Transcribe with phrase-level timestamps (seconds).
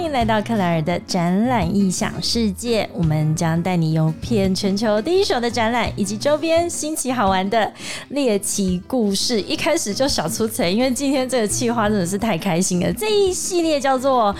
[0.00, 7.70] 欢迎来到克莱尔的展览异想世界，我们将带你游遍全球第一手的展览以及周边新奇好玩的
[8.08, 9.38] 猎奇故事。
[9.42, 12.90] 一开始就小出彩，因为今天这个计划真的是太开心了。
[12.94, 14.34] 这一系列叫做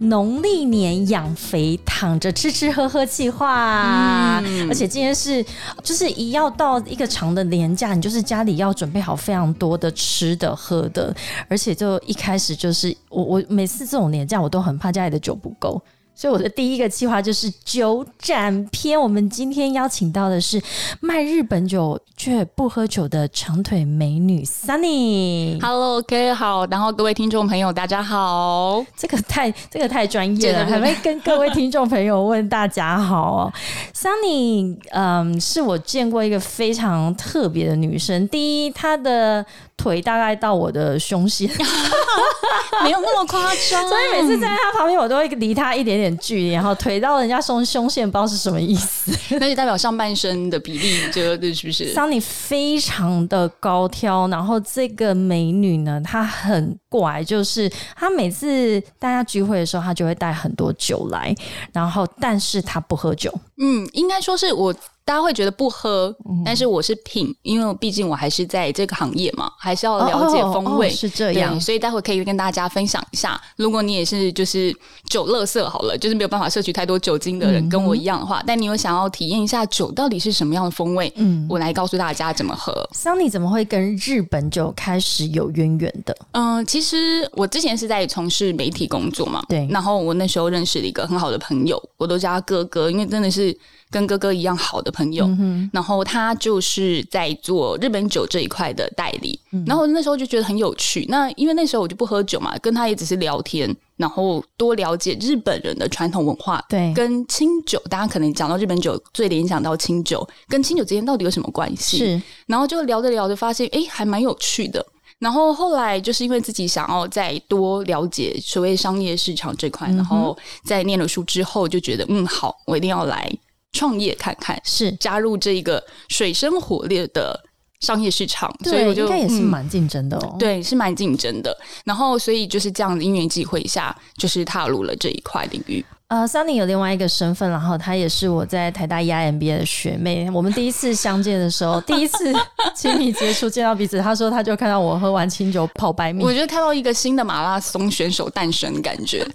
[0.00, 4.38] 农历年养肥躺着吃吃喝喝计划，
[4.68, 5.42] 而且今天是
[5.82, 11.16] 就是一要到一个长的年假，你就是家里要准备好非常多的吃的喝的，
[11.48, 15.82] 而且就一开始就是我我每次这种年假我都很怕家里的酒不够。
[16.18, 18.98] 所以我的第一个计划就是酒展篇。
[18.98, 20.58] 我们今天邀请到的是
[20.98, 25.60] 卖日本酒却不喝酒的长腿美女 Sunny。
[25.60, 28.82] Hello，各位好，然后各位听众朋友，大家好。
[28.96, 33.52] 这个太这个太专业了，还没跟各位听众朋友问大家好哦。
[33.94, 38.26] Sunny，嗯，是我见过一个非常特别的女生。
[38.28, 39.44] 第一，她的
[39.76, 41.64] 腿大概到我的胸线，所
[42.82, 49.12] 没有那么夸张， 所以每次站在他旁边，我都会离他一点点距离，然后腿到人家胸胸线，不知道是什么意思。
[49.38, 61.34] 那就代表上半身的比例，这个是不是？Sunny 非常的高挑，然后这个美女呢，她很怪，就是她每次大家聚会的时候，她就会带很多酒来，
[61.72, 63.32] 然后但是她不喝酒。
[63.58, 64.74] 嗯，应该说是我。
[65.06, 66.12] 大家会觉得不喝，
[66.44, 71.60] 但是我是品，因为毕竟我还是在这个行业嘛，还是要了解风味，哦哦是这样。
[71.60, 74.76] 所以待会可以跟大家分享一下，如果你也是就是
[75.08, 82.72] 酒乐色好了，就是没有办法摄取太多酒精的人，跟我一样的话，但你有想要体验一下酒到底是什么样的风味，嗯，我来告诉大家怎么喝。
[82.92, 86.16] Sunny 怎么会跟日本酒开始有渊源的？
[86.32, 86.96] 嗯、其实
[87.34, 93.56] 我之前是在从事媒体工作嘛，对然后我那时候认识了一个很好的朋友，我都叫他哥哥，因为真的是
[93.90, 95.28] 跟哥哥一样好的朋友。
[95.72, 101.06] 然后他就是在做日本酒这一块的代理，然后那时候就觉得很有趣。
[101.08, 111.98] 那因为那时候我就不喝酒嘛，跟他也只是聊天，然后多了解日本人的传统文化，对跟清酒，大家可能讲到日本酒，最联想到清酒，跟清酒之间到底有什么关系？
[111.98, 114.84] 是然后就聊着聊着发现，哎，还蛮有趣的。
[115.18, 123.26] 然后后来就是因为自己想要再多了解所谓商业市场这块，然后在念了书之后，就觉得嗯，好，我一定要来
[123.76, 127.38] 创业看看，是，加入这一个水深火热的
[127.80, 128.50] 商业市场。
[128.64, 130.36] 所以，我就应该也是嗯蛮竞争的哦。
[130.38, 131.56] 对，是蛮竞争的。
[131.84, 135.84] 然后所以就是这样的因缘际会下，就是踏入了这一块领域。
[136.08, 140.30] 呃，Sunny 有另外一个身份，然后她也是我在台大 EMBA 的学妹。
[140.30, 142.32] 我们第一次相见的时候，第一次
[142.76, 146.32] 亲密接触，见到彼此，她说她就看到我喝完清酒跑百米我。
[146.32, 149.26] 觉得看到一个新的马拉松选手诞生，感觉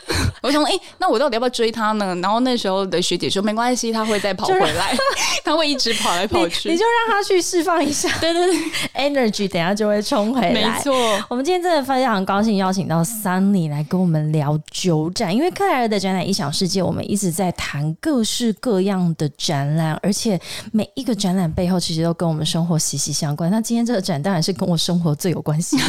[0.42, 2.16] 我想，哎、那我到底要不要追他呢？
[2.22, 4.96] 然后那时候的学姐说，没关系，他会再跑回来，
[5.44, 6.72] 他会一直跑来跑去。
[6.72, 8.58] 你就让她去释放一下 对对对
[8.96, 10.54] ，energy，等下就会冲回来。
[10.54, 10.96] 没错。
[11.28, 20.40] 我们今天真的非常高兴邀请到 Sunny 来跟我们聊酒展，因为克莱尔的展览异想世界，我们一直在谈各式各样的展览，而且
[20.72, 23.50] 每一个展览背后其实都跟我们生活息息相关。
[23.50, 25.84] 那今天这个展当然是跟我生活最有关系 的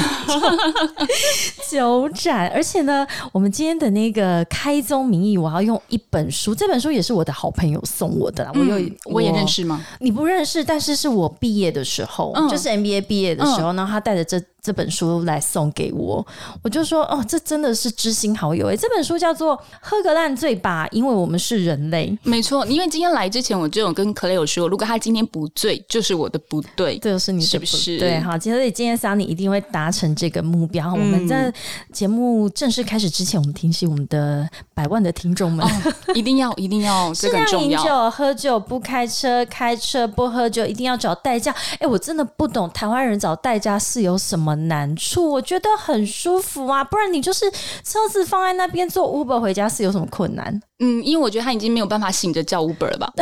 [1.71, 9.85] 酒展，而且呢，我们今天的那个开宗明义，我要用一本书，这本书也是我的好朋友送我的啦，我有、嗯我也认识吗？
[10.01, 16.25] 你不认识，但是是我毕业的时候，嗯就是 MBA 毕业的时候，然后他带着这这本书来送给我，
[16.63, 18.77] 我就说哦，这真的是知心好友哎。
[18.77, 22.17] 这本书叫做《喝个烂醉吧》，因为我们是人类。
[22.23, 26.97] 没错，因为今天来之前，我就有跟 Clay 有说，如果他今天不醉，就是我的不对。
[26.99, 30.93] 这就是你的是不是对，好，所以今天 Sunny 一定会达成这个目标。
[30.93, 31.53] 我们在
[31.91, 35.67] 节目正式开始之前，我们提醒我们的百万的听众们，
[36.15, 37.83] 一定要，一定要， 这个很重要。
[37.83, 41.53] 酒，喝酒不开车，开车不喝酒，一定要找代驾。
[41.81, 45.31] 哎，我真的不懂台湾人找代驾是有什么难处？
[45.31, 47.51] 我觉得很舒服啊，不然你就是
[47.85, 50.61] 车子放在那边坐 Uber 回家是有什么困难？
[50.79, 53.13] 嗯，因为我觉得他已经没有办法醒着叫 Uber 了吧？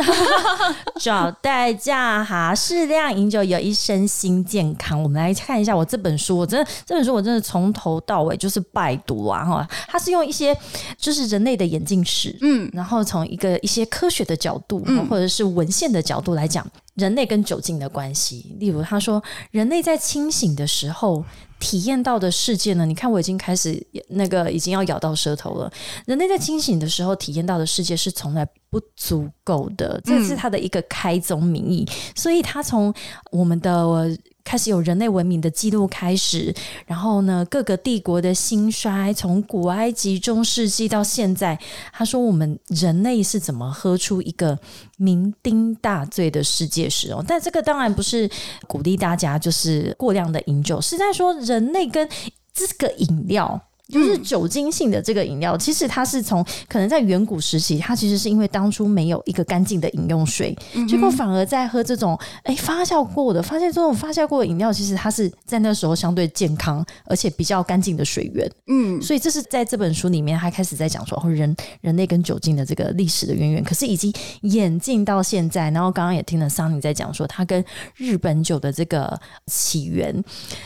[0.99, 5.01] 找代驾哈，适量饮酒有益身心健康。
[5.01, 10.57] 我们来看一下我这本书，我真的这本书我真的从头到尾就是拜读啊哈，它是用一些
[10.97, 16.65] 就是人类的眼镜史，嗯，然后从一个一些科学的角度、或者是文献的角度来讲
[16.95, 18.55] 人类跟酒精的关系。
[18.59, 21.23] 例如，他说人类在清醒的时候。
[21.61, 22.87] 体验到的世界呢？
[22.87, 23.79] 你看，我已经开始
[24.09, 25.71] 那个已经要咬到舌头了。
[26.07, 31.87] 人类在清醒的时候体验到的世界是从来不足够的，这是他的一个开宗明义。
[32.15, 32.91] 所以他从
[33.31, 33.85] 我们的
[34.51, 36.53] 开始有人类文明的记录开始，
[36.85, 41.57] 然后呢，各个帝国的兴衰，从古埃及中世纪到现在，
[41.93, 44.59] 他说我们人类是怎么喝出一个
[44.99, 47.23] 酩酊大醉的世界史哦。
[47.25, 48.29] 但这个当然不是
[48.67, 52.09] 鼓励大家就是过量的饮酒，是在说人类跟
[52.53, 53.61] 这个饮料。
[53.91, 60.57] 就是酒精性的这个饮料，其实它是从可能在远古时期，它其实是因为当初没有一个干净的饮用水，
[60.87, 68.49] 结果反而在喝这种哎发酵过的，发现这种发酵过的饮料，其实它是在那时候相对健康，而且比较干净的水源。
[68.67, 75.69] 嗯，所以这是在这本书里面，他开始在讲说，人人类跟酒精的这个历史的渊源，可是已经演进到现在。
[75.71, 77.63] 然后刚刚也听了桑尼在讲说，他跟
[77.95, 80.23] 日本酒的这个起源。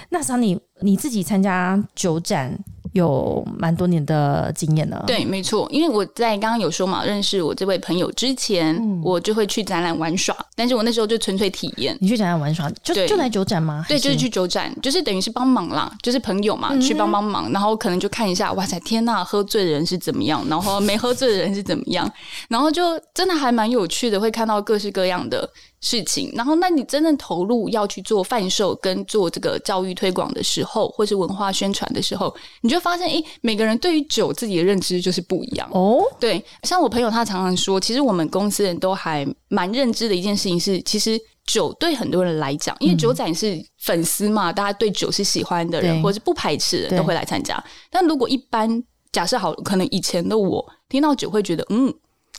[0.10, 0.60] 那桑尼。
[0.82, 2.58] 你自己参加酒展
[2.94, 5.68] 有蛮多年的经验了，对，没错。
[5.70, 10.36] 因为我在刚刚有说嘛，认识我这位朋友之前，我就会去展览玩耍。
[10.56, 11.98] 但是我那时候就纯粹体验。
[12.00, 13.84] 你去展览玩耍，就就来酒展吗？
[13.90, 17.52] 对，就是去酒展，就是等于是帮忙啦，就是朋友嘛，去帮帮忙。
[17.52, 22.10] 然后可能就看一下，哇塞，天呐，喝醉的人是怎么样，然后没喝醉的人是怎么样，
[22.48, 25.50] 然后就真的还蛮有趣的，会看到各式各样的。
[25.86, 36.02] 事情，然后那你真正投入要去做贩售跟做这个教育推广的时候，或是文化宣传的时候，你就发现，哎，每个人对于酒自己的认知就是不一样哦。
[36.20, 47.64] 对，像我朋友他常常说，其实我们公司人都还蛮认知的一件事情是，其实酒对很多人来讲，因为酒展是粉丝嘛，大家对酒是喜欢的人，或者是不排斥的人都会来参加。
[47.92, 51.94] 但如果一般假设好，可能以前的我听到酒会觉得，嗯。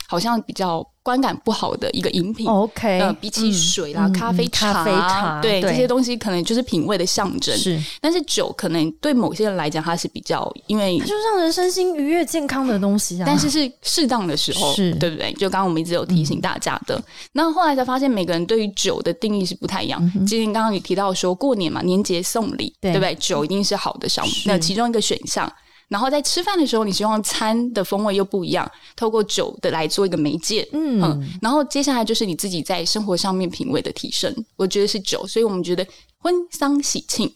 [0.07, 7.55] 好像比较观感不好的一个饮品，OK，呃，比起水啦、咖啡、茶，对这些东西，可能就是品味的象征。
[7.57, 13.23] 是，但是酒可能对某些人来讲，它是比较，因为它就让人身心愉悦、健康的东西啊。
[13.25, 15.31] 但是是适当的时候，是对不对？
[15.33, 17.01] 就刚刚我们一直有提醒大家的。
[17.33, 20.01] 那后来才发现，每个人对于酒的定义是不太一样。
[20.25, 23.13] 今天刚刚你提到说过年嘛，年节送礼，对不对？
[23.15, 25.51] 酒一定是好的项目，那其中一个选项。
[25.87, 30.99] 然后在吃饭的时候，你希望餐的风味又不一样，透过酒的来做一个媒介，嗯，
[31.41, 35.87] 然后接下来就是你自己在生活上面品味的提升，我觉得是酒，所以我们觉得
[36.19, 37.33] 婚丧喜庆。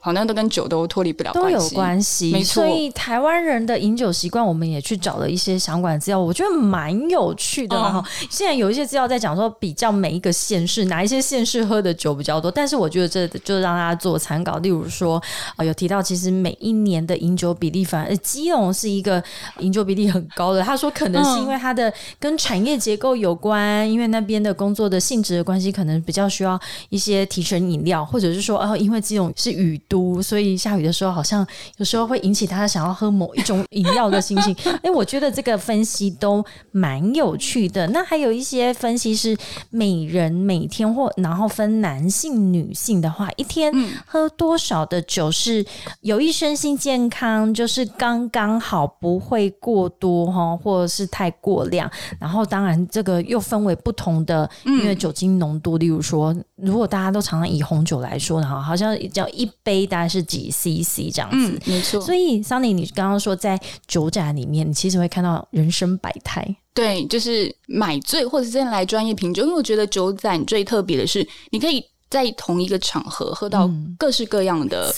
[0.00, 2.62] 好像都跟酒都脱离不了，都有关系，没错。
[2.62, 8.02] 所以台湾人的饮酒习惯，我们也去找了一些相关的资料，我觉得蛮有趣的哈。
[8.30, 14.58] 现在有一些资料在讲说，比较每一个县市哪一些县市喝的酒比较多，但是我觉得这就让大家做参考。
[14.58, 15.22] 例如说，
[15.56, 19.22] 啊，有提到其实每一年的饮酒比例，反而基隆是一个
[19.58, 20.62] 饮酒比例很高的。
[20.62, 29.75] 他说，可能是因为它的跟产业结构有关，因为那边的工作的性质的关系，可能比较需要一些提神饮料，或者是说，哦，因为基隆是雨。
[29.88, 31.46] 都，所以下雨的时候好像
[31.78, 34.54] 有时候会引起他想要喝某一种饮料的心情。
[34.82, 37.86] 哎，我觉得这个分析都蛮有趣的。
[37.88, 39.36] 那还有一些分析是，
[39.70, 43.72] 每人每天或然后分男性、女性的话，一天
[44.06, 45.64] 喝多少的酒是
[46.02, 51.90] 有益身心健康，就是刚刚好，不会过多哈，或者是太过量。
[52.20, 59.50] 然后当然这个又分为不同的，因为酒精浓度，例如说，如果大家都常常以红酒来说的话，好像叫一。
[59.66, 62.00] 杯大概是几 CC 这样子，没错。
[62.00, 66.56] 所以，Sunny，你刚刚说在酒展里面，你其实会看到人生百态。
[66.72, 71.84] 对，就是买醉或者真的来专业品酒，因为我觉得酒展最特别的是，你可以。
[72.08, 73.68] 在同一个场合喝到
[73.98, 74.94] 各式各样的，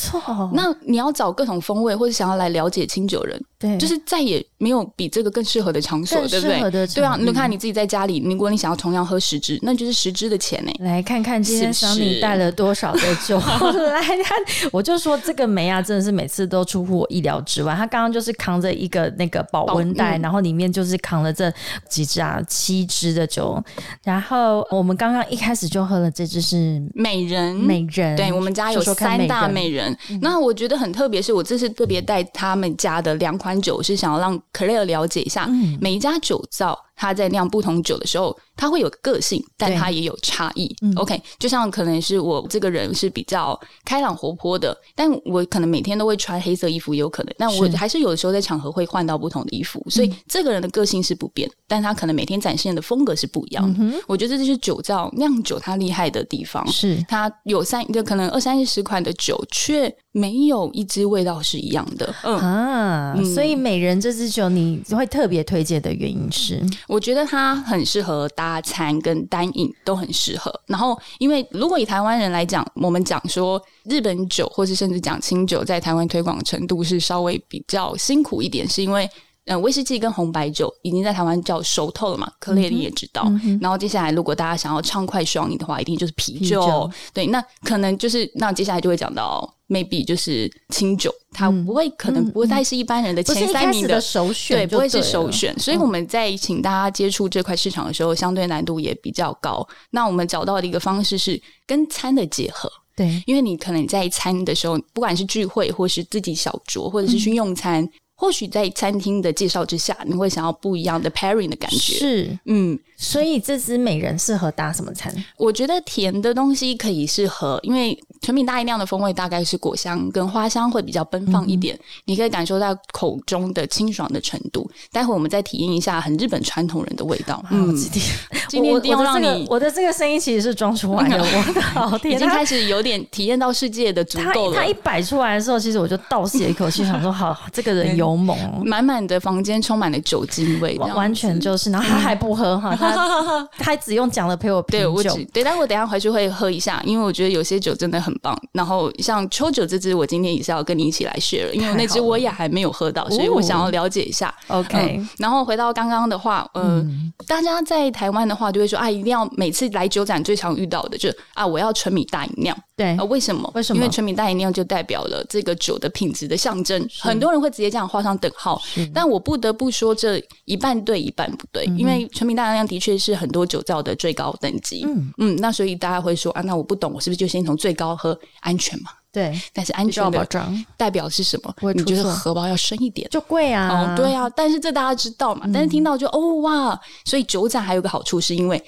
[0.53, 6.87] 那你要找各种风味，或者想要来了解清酒人，对，就是再也没有比这个更适合的场所，对不对？
[6.87, 10.73] 对啊，你看你自己在家里，如果你想要同样喝十支，那就是十支的钱呢。
[10.79, 13.39] 来看看今天小米带了多少的酒
[13.91, 14.39] 来看，
[14.71, 17.75] 我就说这个梅啊，真的是每次都出乎我意料之外。
[17.75, 21.53] 他刚刚就是扛着一个那个保温袋，然后里面就是扛了这
[21.89, 23.63] 几支啊，七支的酒。
[24.05, 26.81] 然后我们刚刚一开始就喝了这支是。
[26.95, 29.97] 美人，美人，对我们家有三大美人。
[30.21, 35.47] 那我觉得很特别，是我这次特别带他们家的两款酒，是想要让 Clare 了解一下
[35.81, 36.87] 每一家酒造。
[36.99, 40.75] 他在酿不同酒的时候，他会有个性，但他也有差异。
[40.97, 47.33] OK，就像可能是我这个人是比较开朗活泼的，但我可能每天都会穿黑色衣服，也有可能。
[47.39, 53.79] 但我还是有的时候在场合会换到不同的衣服，所以这个人的个性是不变，但他可能每天展现的风格是不一样的。
[54.09, 62.13] 我觉得这就是酒造酿酒它厉害的地方，是它有三就可能二三十款的酒，却没有一支味道是一样的。
[62.25, 66.61] 嗯啊，所以美人这支酒你会特别推荐的原因是。
[66.89, 70.53] 我觉得它很适合搭餐跟单饮都很适合。
[70.67, 79.09] 然后，因为如果以台湾人来讲，我们讲说日本酒，或是甚至讲清酒，在台湾推广程度是稍微比较辛苦一点，是因为。
[79.49, 82.31] 嗯，威士忌跟红白酒已经在台湾叫熟透了嘛？
[82.39, 83.31] 科列你也知道。
[83.61, 86.91] 然后接下来，如果大家想要畅快爽饮的话，一定就是啤酒。
[87.13, 95.59] 对，那可能就是那接下来就会讲到，maybe 就是清酒，它不会可能不再是一般人的前三名的首选，对，不会是首选。
[95.59, 99.67] 所以我们在请大家接触这块市场的时候，相对难度也比较高。
[99.91, 102.71] 那我们找到的一个方式是跟餐的结合。
[102.95, 107.89] 对，因为你可能在餐的时候，不管是聚会，或是自己小酌，或者是去用餐，
[108.21, 111.95] 或许在餐厅的介绍之下，你会想要不一样的 pairing 的感觉。
[111.95, 115.15] 是，嗯，所以这支美人适合搭什么餐？
[115.37, 124.69] 我觉得甜的东西可以适合，因为纯品大吟酿的风味大概是果香跟花香会比较奔放一点，你可以感受到口中的清爽的程度。
[124.93, 127.43] 待会我们再体验一下很日本传统人的味道。
[127.51, 128.17] 嗯， 今天
[128.49, 134.57] 今天一定要让你，我的这个声音其实是装出来的， 我的好天，已经开始有点体验到世界的足够了。
[134.57, 148.37] 他一摆出来的时候，其实我就倒吸了一口气，想说好，这个人勇猛， 满满的房间充满了酒精味，完全就是，然后他还不喝哈，他他只用讲了陪我品酒，对，但我等下回去会喝一下，因为我觉得有些酒真的很棒。
[148.53, 154.35] 然后像秋酒这支，我今天也是要跟你一起来 share，因为那支我也还没有喝到，所以我想要了解一下。
[154.49, 162.57] OK，然后回到刚刚的话，嗯，大家在台湾的话就会说啊，一定要每次来酒展最常遇到的就是啊，我要纯米大饮料。
[162.77, 163.51] 对，为什么？
[163.57, 163.77] 为什么？
[163.77, 168.61] 因为纯米大饮料就代表了这个酒的品质的象征，很多人会直接这样画上等号。
[168.95, 171.65] 但我不得不说，这一半对，一半不对。
[171.77, 174.85] 因为纯米大吟酿的确是很多酒造的最高等级。
[174.87, 178.91] 嗯嗯，那所以大家会说啊，那我不懂，我是不是就先从最高喝安全嘛？
[179.11, 181.73] 对，但是安全保障代表是什么？
[181.73, 183.69] 你觉得荷包要深一点就贵啊？
[183.69, 184.31] 哦，对啊。
[184.31, 185.47] 但是这大家知道嘛？
[185.53, 188.63] 但是听到就哦哇，所以酒展还有个好处是因为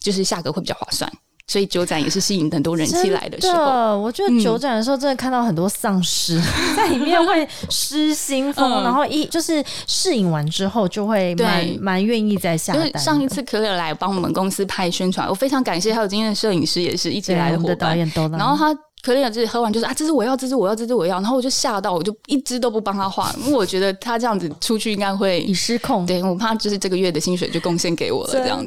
[0.00, 1.10] 就是价格会比较划算。
[1.46, 3.98] 所以酒展也是吸引很多人气来的时候。
[3.98, 6.40] 我觉得酒展的时候真的看到很多丧尸
[6.76, 12.98] 在里面会失心疯，然后一就是试饮完之后就会蛮蛮愿意再下单。
[13.02, 17.98] 上一次可可来帮我们公司拍宣传，我非常感谢，还有今天的摄影师也是一起来的伙伴。
[18.32, 18.78] 然后他。
[19.04, 26.06] 可能有自己喝完就是啊，这是我要，这是我要，这是我要，然后我就吓到，我就一支都不帮他画，因为我觉得他这样子出去应该会以失控。
[26.06, 28.66] 对我怕就是这个月的薪水就贡献给我了，这样子。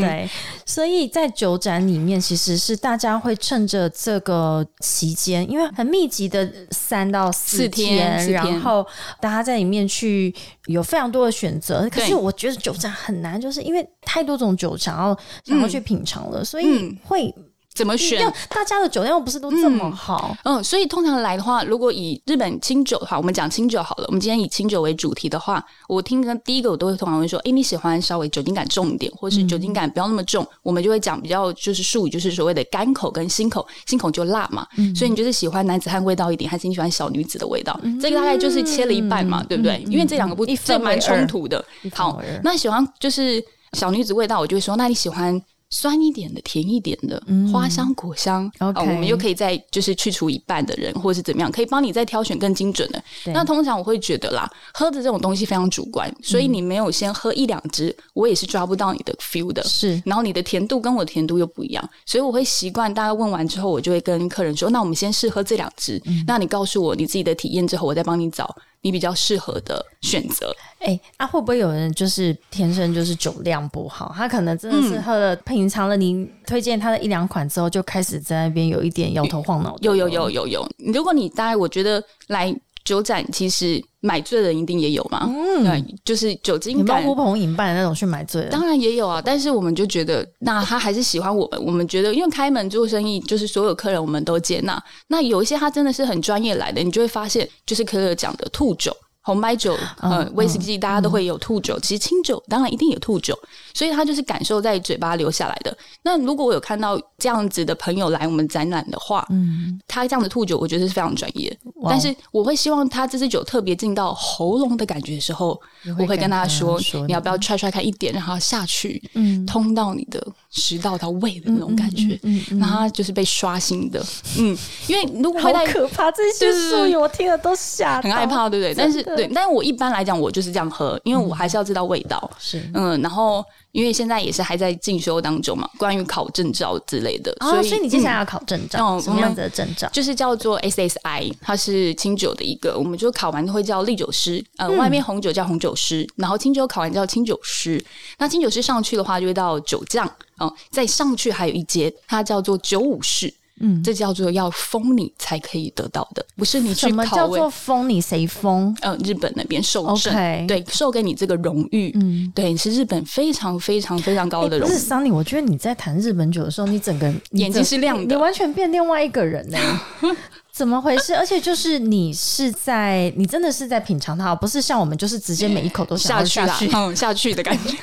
[0.00, 0.26] 对，
[0.64, 8.86] 所以在酒展里面，其实是大家会趁着这个期间，因为很密集的三到四天，然后
[9.20, 11.86] 大家在里面去有非常多的选择。
[11.90, 15.14] 可是我觉得酒展很难，就是因为太多种酒想要
[15.44, 17.34] 想要去品尝了，所以会。
[17.74, 18.20] 怎么选？
[18.48, 20.36] 大家的酒量不是都这么好？
[20.44, 24.04] 嗯，所以通常来的话，如果以日本清酒的话，我们讲清酒好了。
[24.06, 30.46] 我们今天以清酒为主题的话，我听的第一个我都会通常会说：哎，你喜欢稍微酒精感重一点，或是酒精感不要那么重？
[30.62, 34.64] 我们就会讲比较就是术语，就是所谓的干口跟新口，新口就辣嘛。
[34.94, 37.78] 所以你就是喜欢男子汉味道一点，还是你喜欢小女子的味道？
[38.00, 39.82] 这个大概就是切了一半嘛，对不对？
[39.88, 41.64] 因为这两个不这蛮冲突的。
[41.92, 45.42] 好，那喜欢就是小女子味道，我就会说：那你喜欢？
[45.74, 47.20] 酸一点的，甜一点的，
[47.52, 48.48] 花香果香。
[48.60, 53.02] OK，我们又可以再就是去除一半的人，或者是怎么样，可以帮你再挑选更精准的。
[53.26, 59.64] 那通常我会觉得啦，喝的这种东西非常主观，所以你没有先喝一两支，我也是抓不到你的 feel 的。
[59.64, 68.56] 是，然后你的甜度跟我的甜度又不一样，所以我会习惯大家问完之后，我就会跟客人说：那我们先试喝这两支，那你告诉我你自己的体验之后，我再帮你找。
[68.84, 74.12] 你比较适合的选择，哎，那会不会有人就是天生就是酒量不好？
[74.14, 79.74] 他可能真的是喝了品尝了你推荐他的一两款之后，就开始在那边有一点摇头晃脑。
[79.80, 85.26] 有有有有有，如果你大概我觉得来酒展，其实买醉的人一定也有嘛。
[85.26, 89.22] 嗯，对，就是酒精感呼朋引伴的那种去买醉，当然也有啊。
[89.24, 91.64] 但是我们就觉得，那他还是喜欢我们。
[91.64, 94.82] 我们觉得，因为开门做生意，就是所有客人我们都接纳。
[95.08, 98.94] 那有一些他真的是很专业来的，你就会发现，就是可可讲的吐酒。
[99.24, 101.80] 红白酒，呃，威士忌，大家都会有吐酒。
[101.80, 103.36] 其实清酒当然一定有吐酒，
[103.72, 105.74] 所以它就是感受在嘴巴留下来的。
[106.02, 111.58] 那如果我有看到这样子的朋友来我们展览的话，嗯，他这样子吐酒，我觉得是非常专业。
[111.88, 115.58] 但是我会希望他这支酒特别进到喉咙的感觉的时候，
[115.98, 120.22] 我会跟他说，你要不要踹踹看一点，让它下去，嗯，通到你的
[120.54, 124.04] 食道到胃的那种感觉，嗯，然后就是被刷新的，
[124.38, 124.56] 嗯，
[124.86, 128.74] 因为如果好可怕，这些术语我听了都吓，很害怕，对不对？
[128.74, 129.02] 但是。
[129.02, 132.30] 对，但是我一般来讲，我就是这样喝，因为我还是要知道味道。
[132.38, 139.88] 是，嗯，然后因为现在也是还在进修当中嘛，关于考证照之类的，所以所以你接下来要考证照，什么样子的证照？
[139.92, 147.84] 就是叫做 SSI，它是清酒的一个，我们就考完会叫利酒师，呃，外面红酒叫红酒师，然后清酒考完叫清酒师。
[148.18, 153.32] 那清酒师上去的话，就会到酒匠，哦，再上去还有一阶，它叫做九五式。
[153.60, 156.74] 嗯，这叫做要封你才可以得到的，不是你。
[156.74, 158.00] 什么叫做封你？
[158.00, 158.76] 谁封？
[158.80, 160.12] 呃，日本那边授证，
[160.48, 161.92] 对，授给你这个荣誉。
[161.94, 164.72] 嗯，对，是日本非常非常非常高的荣誉。
[164.72, 169.58] 是桑尼，我觉得你在谈日本酒的时候，你整个眼睛是亮的，你完全变另外一个人呢。
[170.54, 171.16] 怎么回事？
[171.16, 177.76] 而且就是你是在，你真的是在品尝它，不是像我们就是直接每一口都下去下去，嗯，下去的感觉。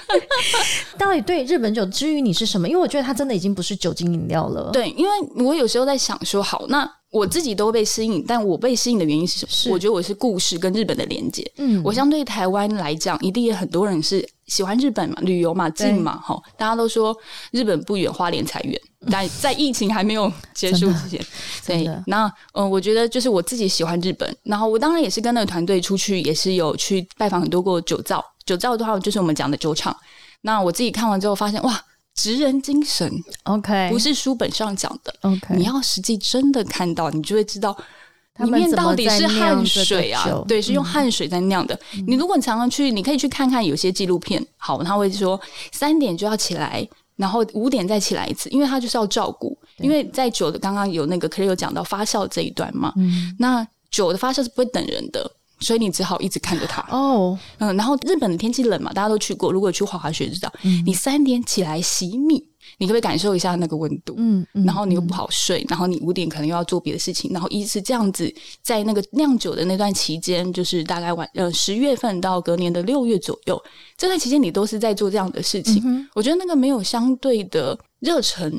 [0.98, 2.70] 到底对日本酒之于你是什么？
[2.70, 4.70] 因为我觉得它真的已经不是酒精饮料了。
[4.72, 5.12] 对，因为
[5.44, 9.74] 我有时候在想说，好，那我自己都被吸引，但我被吸引的原因是什么？
[9.75, 11.46] 我觉得我是故事跟日本的连接。
[11.58, 17.13] 嗯，我相对台湾来讲，一定也很多人是喜欢日本嘛，旅游嘛，近嘛，哈，大家都说
[17.51, 18.80] 日本不远，花莲才远。
[19.10, 21.25] 但在疫情还没有结束之前，
[21.65, 28.24] 对，那嗯，我觉得就是我自己喜欢日本，然后我当然也是跟那个团队出去，也是有去拜访很多个酒造。
[28.46, 29.96] 酒造的话，就是我们讲的酒厂。
[30.41, 33.12] 那我自己看完之后发现，哇，职人精神
[33.43, 37.75] ，OK，不是书本上讲的，OK，你要实际真的看到，你就会知道
[38.38, 41.79] 里面到底是汗水啊，对，是用汗水在酿的。
[42.08, 45.39] 你如果常常去，你可以去看看有些纪录片，好，他会说
[45.72, 46.88] 三点就要起来。
[47.22, 49.56] 然后五点再起来一次，因为他就是要照顾。
[49.78, 52.92] 因为在酒的刚刚有那个，可是有讲到发酵这一段嘛。
[52.98, 56.82] 嗯，那酒的发酵是不会等人的，所以你只好一直看着它。
[56.90, 60.51] 哦，嗯，然后日本的天气冷嘛，大家都去过，如果去滑滑雪知道，
[60.86, 62.50] 你三点起来洗米。
[62.82, 64.16] 你可不可以感受一下那个温度？
[64.18, 68.34] 嗯，然后你又不好睡，然后你五点可能又要做别的事情，然后一直这样子，
[68.64, 73.64] 在那个酿酒的那段期间，就是大概晚呃十月份到隔年的六月左右，
[73.96, 76.10] 这段期间你都是在做这样的事情。
[76.16, 78.52] 我觉得那个没有相对的热忱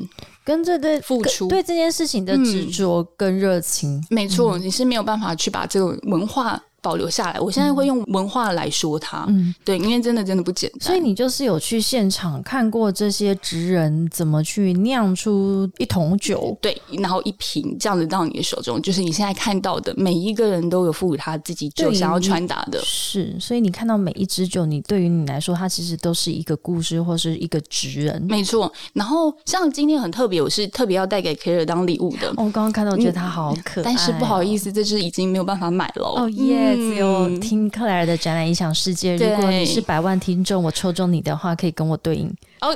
[0.45, 6.63] 跟这对付出，对这件事情的执着跟热情，没错，你是没有办法去把这个文化。
[6.83, 10.81] 保留下来，我现在会用文化来说它，嗯，对，因为真的真的不简单。
[10.81, 23.33] 所以你就是有去现场看过这些职人怎么去酿出一桶酒，对，然后一瓶这样子到你的手中，就是你现在看到的每一个人都有赋予他自己酒想要传达的，是。
[23.39, 28.69] 所以你看到每一支酒，你对于你来说，它其实都是一个故事或是一个职人，没错。
[28.91, 32.29] 然后像今天很特别，我是特别要带给 Kara 当礼物的。
[32.31, 36.05] 我刚刚看到，觉得它好可爱，但是不好意思，这支已经没有办法买了。
[36.17, 36.72] 哦耶。
[36.75, 39.15] 只有听克莱尔的展览影响世界。
[39.15, 42.33] 如果你是百万听众，我抽中你的话，可以跟我对应。
[42.61, 42.75] 哦，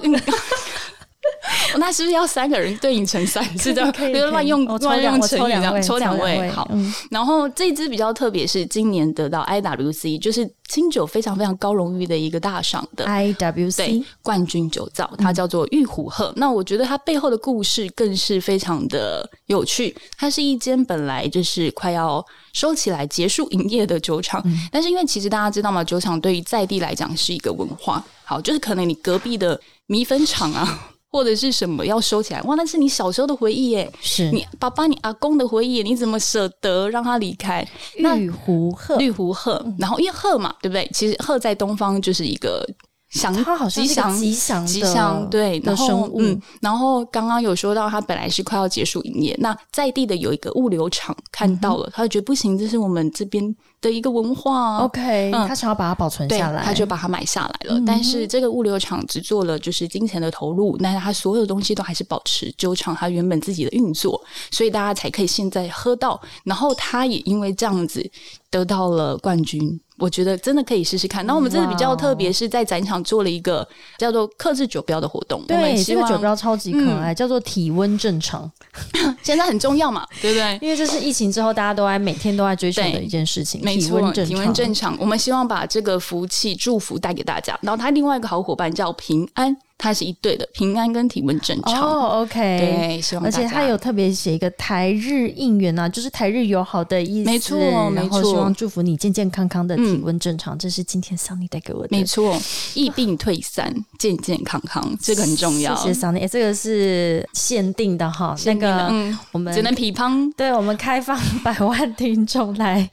[1.77, 3.43] 那是不是要三个人对应成三？
[3.57, 6.49] 是的，可以乱用乱用成语，抽两位。
[6.49, 6.69] 好，
[7.11, 16.33] 然后这支比较特别，是今年得到 IWC，就是清酒非常非常高荣誉的一个大赏的 IWC 冠军酒造，它叫做玉虎鹤。
[16.37, 19.95] 那我觉得它背后的故事更是非常的有趣。
[20.17, 25.83] 它是一间本来就是快要收起来结束营业的酒厂，但是因为其实大家知道吗？
[25.83, 28.03] 酒厂对于在地来讲是一个文化。
[28.23, 30.91] 好，就是可能你隔壁的米粉厂啊。
[31.11, 32.41] 或者是什么要收起来？
[32.43, 33.91] 哇，那是你小时候的回忆耶！
[34.01, 37.67] 是你爸爸、你阿公的回忆，你怎么舍得让他离开？
[37.97, 40.89] 绿湖鹤，绿湖鹤，然后因为鹤嘛，对不对？
[40.93, 42.65] 其实鹤在东方就是一个。
[43.09, 46.19] 祥，它好像吉祥吉祥吉祥对的生物。
[46.19, 54.79] 嗯，然后刚刚有说到，它本来是快要结束营业，那在地的有一个物流厂看到了，他就觉得不行，这是我们这边的一个文化。
[54.79, 57.81] OK，他想要把它保存下来，他就把它买下来了。
[57.85, 66.19] 但是这个物流厂只做了就是金钱的投入，但是他所有东西都还是保持酒厂它原本自己的运作，所以大家才可以现在喝到。
[66.43, 68.09] 然后他也因为这样子
[68.49, 69.79] 得到了冠军。
[69.99, 71.25] 我觉得真的可以试试看。
[71.25, 75.43] 那我们这次比较特别，是在展场做了一个叫做“克制酒标”的活动。
[75.47, 78.49] 对，这个酒标超级可爱，叫做“体温正常”。
[79.23, 80.59] 现在很重要嘛，对不对？
[80.61, 83.59] 因为这是疫情之后大家都在每天都在追求的一件事情。
[83.75, 84.95] 没错，体温正常。
[84.99, 87.57] 我们希望把这个福气、祝福带给大家。
[87.61, 89.55] 然后，他另外一个好伙伴叫平安。
[89.79, 91.79] 它是一对的，平安跟体温正常。
[91.79, 97.29] 哦，OK，对，希望而且他有特别写一个台日应援啊，就是台日友好的意思。
[97.29, 100.57] 没错，没错，希望祝福你健健康康的，体温正常。
[100.57, 101.89] 这是今天桑尼带给我的。
[101.91, 102.35] 没错，
[102.73, 105.75] 疫病退散，健健康康，这个很重要。
[105.75, 108.91] 谢谢桑尼，这个是限定的哈，那个
[109.31, 110.33] 我们只能匹乓。
[110.35, 112.89] 对我们开放 百万听众来。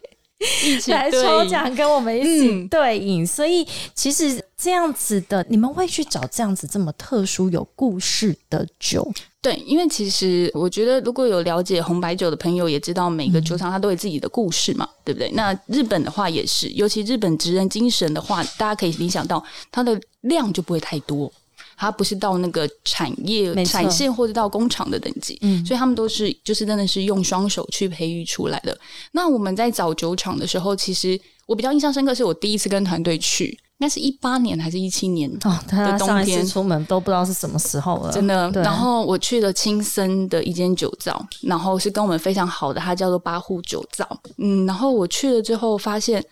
[0.64, 3.26] 一起 来抽奖，跟我们一起对应。
[3.26, 9.10] 所以其实这样子的，你们会去找这样子这么特殊有故事的酒？
[9.40, 15.30] 对，因为其实我觉得，如果有了解红白酒的朋友，也知道每个酒厂它都有自己的故事嘛，对不对？
[15.32, 21.30] 那日本的话也是，尤其日本职人精神的话，大家可以联想到它的量就不会太多。
[21.76, 28.78] 它不是到那个产业产线或者到工厂的等级，嗯，所以他们都是就是真的是用双手去培育出来的。
[29.12, 38.50] 那我们在找酒厂的时候，其实我比较印象深刻，是我第一次跟团队去，应该是一八年还是一七年哦，的冬天出门都不知道是什么时候了，真的。
[38.62, 44.06] 然后我去了青森的一间酒造，然后是跟我们非常好的，它叫做八户酒造。
[44.38, 46.24] 嗯，然后我去了之后发现，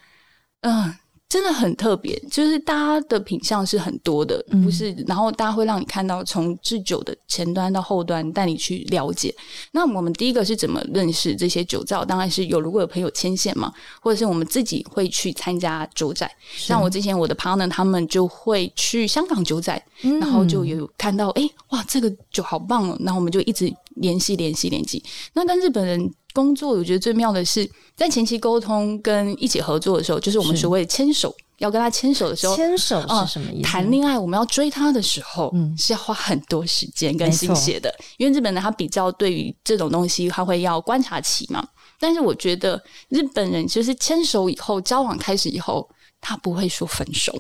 [0.61, 0.95] 嗯。
[1.33, 9.35] 真的很特别，就是大家的品相是很多的，不是，然后大家会让你看到从制酒的前端到后端，带你去了解。
[9.71, 12.05] 那我们第一个是怎么认识这些酒造？
[12.05, 16.31] 当然是有如果有朋友牵线嘛，或者是我们自己会去参加酒展。
[16.55, 25.03] 像我之前我的 partner 他们就会去香港酒展，然后就有看到，哎，哇，这个酒好棒哦，然后我们就一直联系联系联系。
[25.33, 26.12] 那跟日本人。
[26.33, 33.68] 工作我觉得最妙的是，在前期沟通跟一起合作的时候，就是我们所谓的牵手，要跟他牵手的时候，牵手是什么意思？
[33.68, 41.66] 谈恋爱我们要追他的时候，嗯，是要花很多时间跟心血的，因为日本人他比较对于这种东西，他会要观察期嘛。
[41.99, 45.88] 但是我觉得日本人就是牵手以后，交往开始以后。
[46.25, 47.37] 他不会说分手，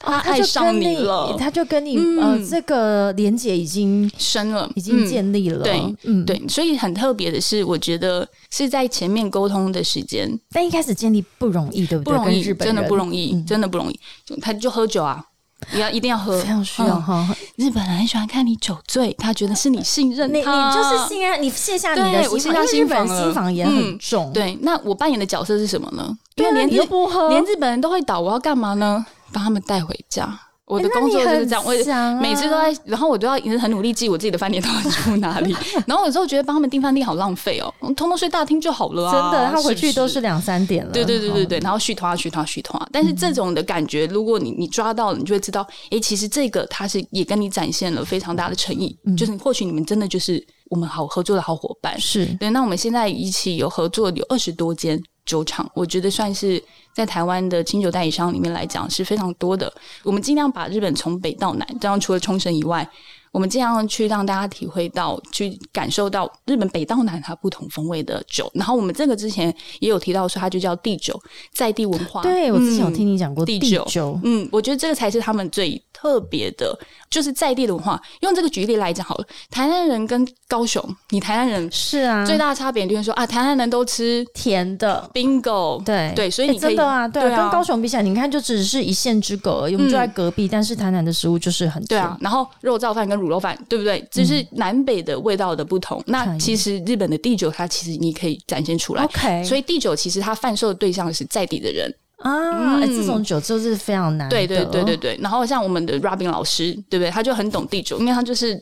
[0.00, 5.64] 他爱上你了，他就跟你呃，这个连接已经深了，已经建立了。
[5.64, 12.14] 对，嗯，对，所以很特别的是，我觉得是在前面沟通的时间，但一开始建立不容易，对不对？
[12.14, 13.98] 不容易，真的不容易，真的不容易。
[14.42, 15.24] 他就喝酒啊。
[15.72, 17.28] 你要一定要喝，非常需要哈。
[17.56, 24.32] 日本人很喜欢看你酒醉，他觉得是你信任你，你就是信任你卸下你的心防，日本心防也很重。
[24.32, 26.16] 对，那我扮演的角色是什么呢？
[26.36, 26.88] 因为连日
[27.28, 29.04] 连日本人都会倒，我要干嘛呢？
[29.32, 30.40] 把他们带回家。
[30.68, 35.56] 我的工作就是这样，我每次都在，然后我都要也是很努力记我自己的饭店到底住哪里。
[35.86, 39.12] 然后有时候觉得帮他们订饭店好浪费哦，通通睡大厅就好了啊。
[39.12, 40.92] 真的，他回去都是两三点了。
[40.92, 42.80] 对对对对对，然后续团续团续团。
[42.92, 51.98] 但是这种的感觉，如果你你抓到了，你就会知道，哎，其实这个他是也跟你展现了非常大的诚意，就是或许你们真的就是我们好合作的好伙伴。
[51.98, 55.02] 是对，那我们现在一起有合作有二十多间。
[55.28, 56.60] 酒厂，我觉得算是
[56.94, 59.70] 在台湾的清酒代理商里面来讲是非常多的。
[60.02, 62.88] 我们尽量把日本从北到南，这样除了冲绳以外，
[63.30, 68.50] 我们尽量去让大家体会到、去感受到日本北到南它不同风味的酒。
[68.54, 71.20] 然后我们这个之前也有提到说，它就叫地酒，
[71.52, 72.22] 在地文化。
[72.22, 75.80] 对我之前有听你讲过地酒，嗯，我觉得这个才是他们最。
[76.00, 76.78] 特别的，
[77.10, 78.00] 就是在地的文化。
[78.20, 92.16] 用这个举例来讲好了，台南人跟高雄，你台南人是啊，最大的差别就是说啊，台南人都吃甜的，bingo，对对，所以你真的啊，对，跟高雄比起来，你看就只是一线之隔而已，我们就在隔壁，但是台南的食物就是很对啊。
[92.20, 94.06] 然后肉燥饭跟卤肉饭，对不对？
[94.10, 96.00] 只是南北的味道的不同。
[96.06, 99.04] 那其实日本的地酒，它其实你可以展现出来。
[99.04, 101.92] OK，所以地酒其实它贩售的对象是在地的人。
[102.18, 104.28] 啊，这种酒就是非常难。
[104.28, 105.18] 对对对对对。
[105.22, 107.10] 然后像我们的 Robin 老师，对不对？
[107.10, 108.60] 他就很懂地酒，因为他就是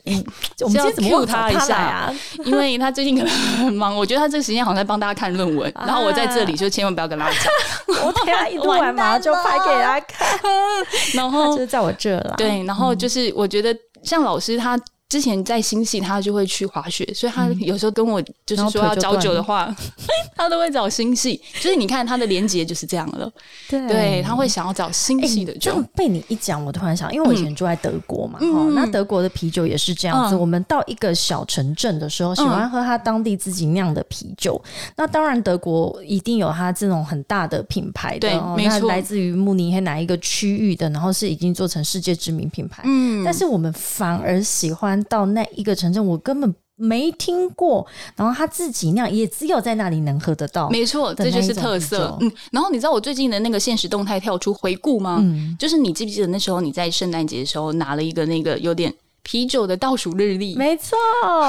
[0.61, 2.15] 我们今天怎么他一下啊？
[2.45, 5.73] 因为他最近可能很忙，我觉得他这个时间好像在帮大家看论文。
[5.75, 10.39] 然后我在这里就千万不要跟他讲， 我等下一录完马上就拍给他看。
[11.15, 12.35] 然后就是在我这了。
[12.37, 14.79] 对，然后就是我觉得像老师他。
[15.09, 19.73] 之前在新系，他就会去滑雪，所以他有时候跟我就是说要找酒的话，
[20.35, 21.41] 他都会找新系。
[21.61, 23.31] 就是你看他的连接就是这样了，
[23.69, 25.81] 对，他会想要找新系的酒。
[25.95, 30.35] 被你一讲，我突然想，因为我以前住在德国嘛，哈，那德国的啤酒也是这样子。
[30.35, 34.61] 我们到一个小城镇的时候，喜欢喝他当地自己酿的啤酒。
[34.97, 42.83] 那当然，德国一定有他这种很大的品牌的，没错，来自于慕尼黑哪一个区域的，然后是已经做成世界知名品牌。
[42.85, 44.96] 嗯，但是我们反而喜欢。
[45.05, 47.87] 到那一个城镇，我根本没听过。
[48.15, 50.69] 然后他自己酿，也只有在那里能喝得到。
[50.71, 52.17] 没错，这就是特色。
[52.21, 55.19] 嗯，然后你知道我最近的那个现实动态跳出回顾吗？
[55.21, 58.93] 嗯，就是你记不记得那时候你在圣诞节的时候拿了一个那个有点。
[59.27, 60.97] 啤酒的倒数日历，没错，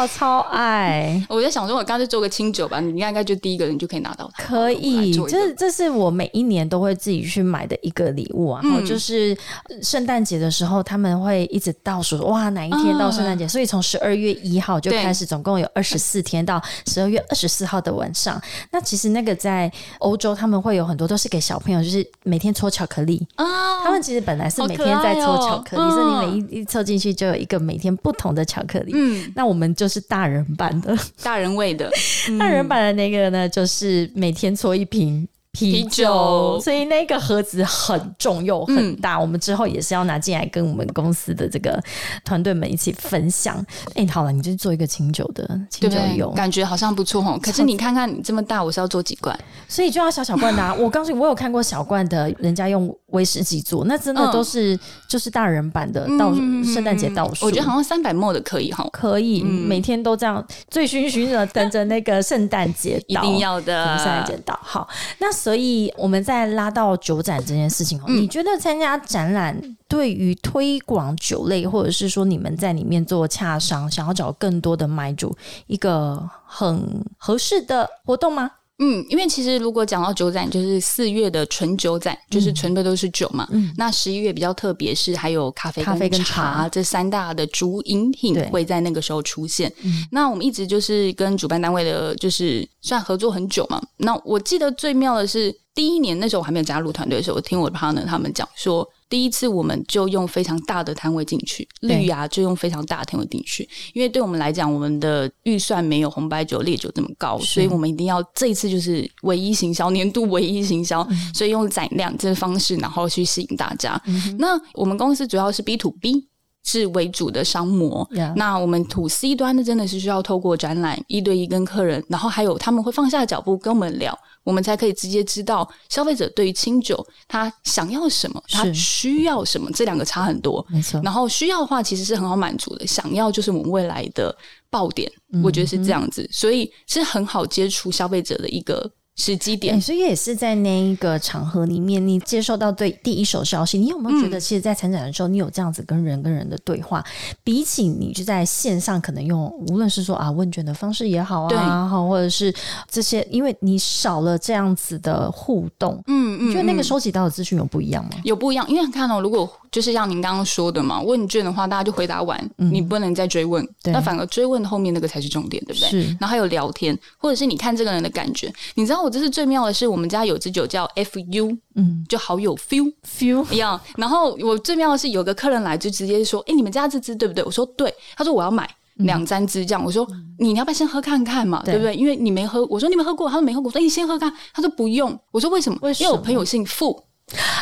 [0.07, 1.21] 超爱。
[1.29, 4.43] 我在想说，我干脆做个清酒吧，你应该就第一个人就可以拿到它。
[4.43, 8.61] 可以，这这是我每一年都会自己去买的一个礼物啊。
[8.63, 9.37] 然后就是
[9.83, 13.47] 圣诞节的时候，他们会一直倒数，哇，哪一天到圣诞节？
[13.47, 18.41] 所以从十二月一号就开始，总共有二十四天到十二月二十四号的晚上。
[18.71, 23.45] 那其实那个在欧洲，他们会有很多都是给小朋友，就是每天搓巧克力啊。
[23.83, 27.66] 他们其实本来是每天在搓巧克力，所以你每一一凑进去就有一个。
[27.67, 31.91] 每天不同的巧克力，嗯，那我们就是大人版的，大人味的，
[32.39, 35.27] 大人版的那个呢，就是每天搓一瓶。
[35.53, 41.81] 啤酒，所以那个盒子很重又很大，我们之后也是要拿进来跟我们公司的这个
[42.23, 43.65] 团队们一起分享。
[43.95, 47.39] 哎，好了，你就做一个清酒的清酒用，感觉好像不错哦。
[47.41, 49.35] 可是你看看你这么大，我是要做几罐？
[49.67, 50.61] 所以就要小小罐的。
[50.61, 50.71] 啊。
[50.75, 56.33] 我告诉你，我有看过小罐的，人家用威士忌做，那真的都是就是大人版的倒
[56.73, 57.45] 圣诞节倒数。
[57.45, 64.59] 我觉得好像三百沫的可以哈，可以每天都这样醉醺醺的等着那个圣诞节， 一定要的圣诞节到。
[64.61, 64.85] 好，
[65.19, 65.37] 那。
[65.37, 69.55] 所以，我们再拉到酒展这件事情哦，你觉得参加展览
[69.87, 78.51] 对于推广酒类，或者是说你们在里面做洽商，想要找更多的买主，一个很合适的活动吗？
[78.79, 83.47] 嗯，因为其实如果讲到酒展，就是四月的纯酒展，就是纯的都是酒嘛。
[83.51, 89.71] 嗯，那十一月比较特别，是还有咖啡、咖啡跟茶这三大的主饮品会在那个时候出现。
[90.11, 93.81] 那我们一直就是跟主办单位的，就是算合作很久嘛。
[93.97, 98.87] 那我记得最妙的是第一年那时候我还没有加入团队的时候，我听我的 partner 他们讲说。
[99.09, 114.01] 第一次我们就用非常大的摊位进去，绿芽就用非常大的摊位进去，因为对我们来讲，我们的预算没有红白酒、烈酒这么高，所以我们一定要这一次就是唯一行销，年度唯一行销，所以用攒量这个方式，然后去吸引大家。
[114.37, 116.27] 那我们公司主要是 B to B
[116.67, 124.17] 是为主的商模，那我们 To C 端的真的是需要透过展览一对一跟客人，然后还有他们会放下脚步跟我们聊。
[124.43, 130.65] 我们才可以直接知道消费者对于清酒他想要什么，他需要什么，这两个差很多。
[130.69, 134.35] 没错，然后需要的话其实是很好满足的，想要就是我们未来的
[134.69, 135.09] 爆点，
[135.41, 138.91] 我觉得是这样子，所以是很好接触消费者的一个。
[139.17, 147.03] 时机点，所以也是在那一个场合里面，你接受到对第一手消息，你有没有觉得，其实，在参展的时候，你有这样子跟人跟人的对话，
[147.43, 152.53] 比起你就在线上可能用，无论是说啊问卷的方式也好啊，好或者是
[152.89, 158.11] 这些，因为你少了这样子的互动，嗯嗯，你觉得那个收集到的资讯有不一样吗？
[158.23, 159.49] 有不一样，因为看到如果。
[159.69, 165.89] 就是像您刚刚说的嘛，问卷的话，大家就回答完，你不能再追问，那反而追问后面那个才是重点，对不对？
[165.89, 168.51] 是然后还有聊天，或者是你看这个人的感觉。
[168.75, 173.79] 你知道我这是最妙的是，我们家有支酒叫 F U，嗯，就好有 feel feel 一样。
[173.95, 180.05] 然后我最妙的是，有个客人来就直接说：“哎，你们家这支对不对？”我说：“对。”他说：“我要买两三支这样。”我说
[180.39, 181.63] ：“你要不要先喝看看嘛？
[181.63, 181.95] 对不对？
[181.95, 187.01] 因为你没喝。”我说：“你没喝过。”他说：“没喝过。”我说：“你先喝看。”他说：“不用。”我说：“为什么？”因为我朋友姓傅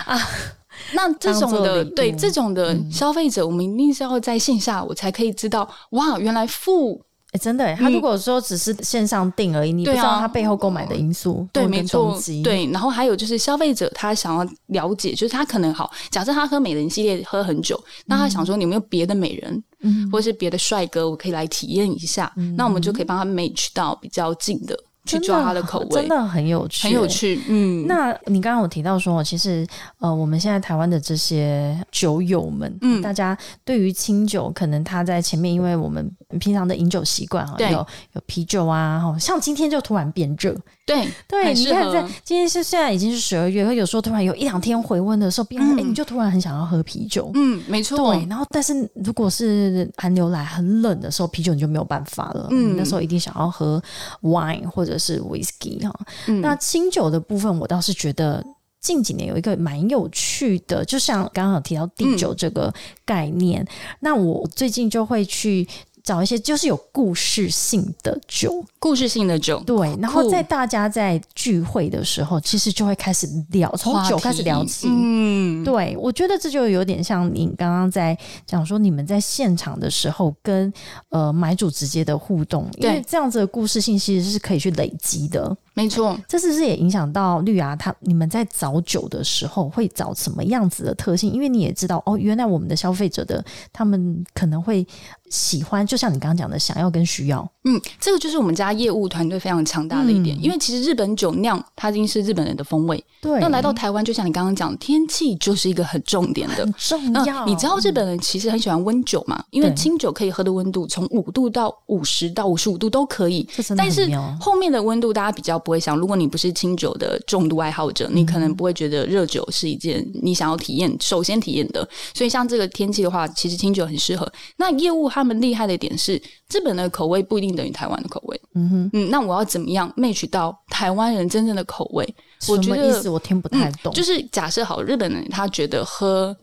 [0.08, 0.20] 啊。
[0.94, 7.00] 那这种的，对这种的消费者，我们一定是要在线下，我才可以知道，哇，原来付
[7.36, 12.66] 哎，真的，他如果说只是线上订而已，你不知道他背后购买的因素，对，没错，对。
[12.72, 24.80] 然后还有就是消费者他想要了解，就是他可能好，假设他喝美人系列喝很久，那他想说，你有没有别的美人，嗯，或者是别的帅哥，我可以来体验一下，那我们就可以帮他 match 到比较近的。
[25.08, 27.40] 去抓他的口味，真的很有趣，很有趣。
[27.48, 29.64] 嗯，那你刚刚有提到说，其实
[30.00, 40.56] 呃，我们现在台湾的这些酒友们，嗯，大家对于清酒，可能他在前面，因为我们平常的饮酒习惯啊，有有啤酒啊，哈，像今天就突然变热。
[40.86, 47.32] 对 对，你看在今天是现在已经是十二月，有时候突然有一两天回温的时候，变哎，你就突然很想要喝啤酒。
[47.34, 47.98] 嗯，没错。
[48.14, 52.48] 对，然后但是如果是寒流来很冷的时候，啤酒你就没有办法了。
[52.52, 53.82] 嗯，那时候一定想要喝
[54.22, 55.94] wine 或者是 whiskey 哈。
[56.42, 58.46] 那清酒的部分，我倒是觉得
[58.80, 62.72] 近几年有一个蛮有趣的，就像刚刚有提到地酒这个
[63.04, 63.66] 概念，
[64.02, 65.68] 那我最近就会去。
[66.06, 69.98] 找一些就是有故事性的酒，故事性的酒，对。
[70.00, 74.88] 然后在大家在聚会的时候，其实就会开始聊，从酒开始聊起。
[74.88, 78.16] 嗯，对，我觉得这就有点像你刚刚在
[78.46, 80.72] 讲说，你们在现场的时候跟
[81.10, 85.58] 呃买主直接的互动，因为这样子的故事性其实是可以去累积的。
[85.76, 87.76] 没错，这是不是也影响到绿芽？
[87.76, 91.32] 他你们在找酒的时候会找什么样子的特性？
[91.32, 94.88] 因为你也知道哦，原来我们的消费者的他们可能会。
[95.28, 100.38] 喜欢就像你刚刚讲的，想要跟需要，嗯，这个就是我们家业务团队非常强大的一点。
[100.42, 103.40] 因为其实日本酒酿它已经是日本人的风味，对。
[103.42, 107.44] 那来到台湾，就像你刚刚讲，天气就是一个很重点的，重要。
[107.48, 109.44] 你知道日本人其实很喜欢温酒嘛？
[109.50, 114.08] 因为清酒可以喝的温度从五度到五十到五十五度都可以，但是
[114.40, 115.98] 后面的温度大家比较不会想。
[115.98, 121.88] 如果你不是清酒的重度爱好者，你可能不会觉得热酒是一件你想要体验、首先体验的。
[122.14, 124.32] 所以像这个天气的话，其实清酒很适合。
[124.58, 126.22] 那业务他们厉害的点是，
[126.54, 128.42] 日本的口味不一定等于台湾的口味。
[128.54, 132.08] 嗯哼，嗯，那我要怎么样 match 到台湾人真正的口味？
[132.48, 133.92] 我觉得意思我听不太懂。
[133.94, 136.36] 就是假设好，日本人他觉得喝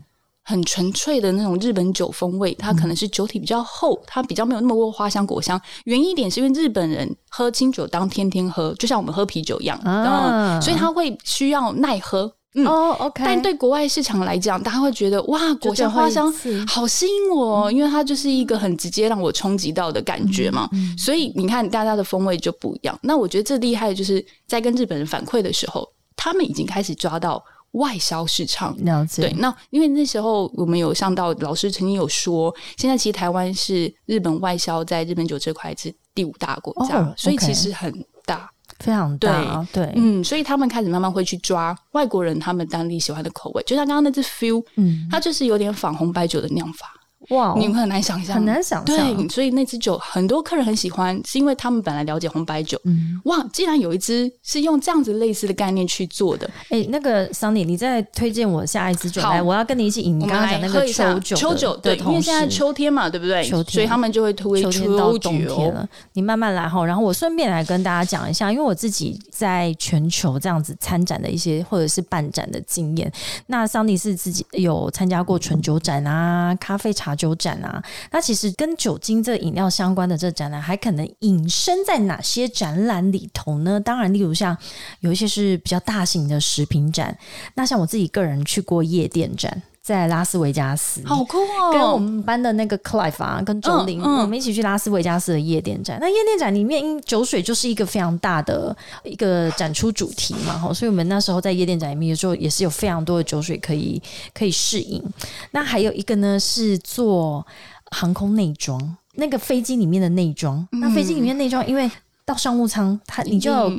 [0.44, 5.60] 很纯粹的那种日本酒风味，它可能是酒体比较厚，它比较没有那么多花香果香。
[5.84, 12.32] 原因一点是因为日本人喝清酒当天天喝，就像我们喝啤酒一样，啊，所以他会需要耐喝。
[12.66, 16.30] 哦，OK，但对国外市场来讲，大家会觉得哇，果香花香
[16.66, 20.68] 好吸引我，因为它就是一个很直接让我冲击到的感觉嘛。
[20.98, 22.98] 所以你看，大家的风味就不一样。
[23.02, 28.76] 那我觉得最厉害的就是在跟日本人反馈的时候，他们已经开始抓到外销市场。
[28.84, 29.22] 了解。
[29.22, 37.92] 对，那因为那时候我们有上到老师曾经有说，现在其实台湾是日本外销在日本酒这块是第五大国家，所以其实很
[38.24, 38.50] 大。
[38.78, 46.92] 非常大，对，嗯，所以他们开始慢慢会去抓外国人他们当地喜欢的口味，就像刚刚那只 feel，嗯，它就是有点仿红白酒的酿法，
[47.32, 49.16] 哇，你们很难想象，很难想象。
[49.16, 52.80] 对，所以那支酒很多客人很喜欢，是因为他们本来了解红白酒。
[52.84, 60.12] 嗯，哇，既然有一支是用这样子类似的概念去做的，哎，那个桑尼，你再推荐我下一支酒来，我要跟你一起饮。
[60.20, 63.42] 你刚刚讲那个秋酒，秋酒对，因为现在秋天嘛，对不对？
[63.42, 65.88] 秋天，所以他们就会推秋天到冬天了。
[66.12, 73.10] 你慢慢来哈，然后我顺便来跟大家讲一下，因为我自己在全球这样子参展的一些或者是办展的经验。
[73.46, 77.80] 那桑尼是自己有参加过纯酒展啊、咖啡茶酒展啊。
[78.10, 83.78] 那其实跟酒精这饮料相关的这展览，还可能隐身在哪些展览里头呢？
[83.78, 84.56] 当然，例如像
[85.00, 87.16] 有一些是比较大型的食品展。
[87.54, 89.62] 那像我自己个人去过夜店展。
[89.82, 91.72] 在拉斯维加斯，好酷哦！
[91.72, 95.98] 跟我们班的那个 Clive 啊，跟周玲，我们一起去拉斯维加斯的夜店展。
[96.00, 104.00] 那夜店展里面，酒水就是一个非常大的一个展出主题嘛，哈，所以我们那时候在夜店展里面，有时候也是有非常多的酒水可以
[104.32, 105.02] 可以适应。
[105.50, 107.44] 那还有一个呢，是做
[107.90, 110.64] 航空内装，那个飞机里面的内装。
[110.70, 111.90] 那飞机里面内装，因为
[112.24, 113.70] 到商务舱，它你就有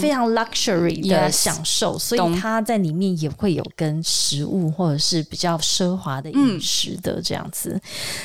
[0.00, 7.80] 非常 luxury 的享受，所以它在里面也会有跟食物或者是比较奢华的饮食的这样子。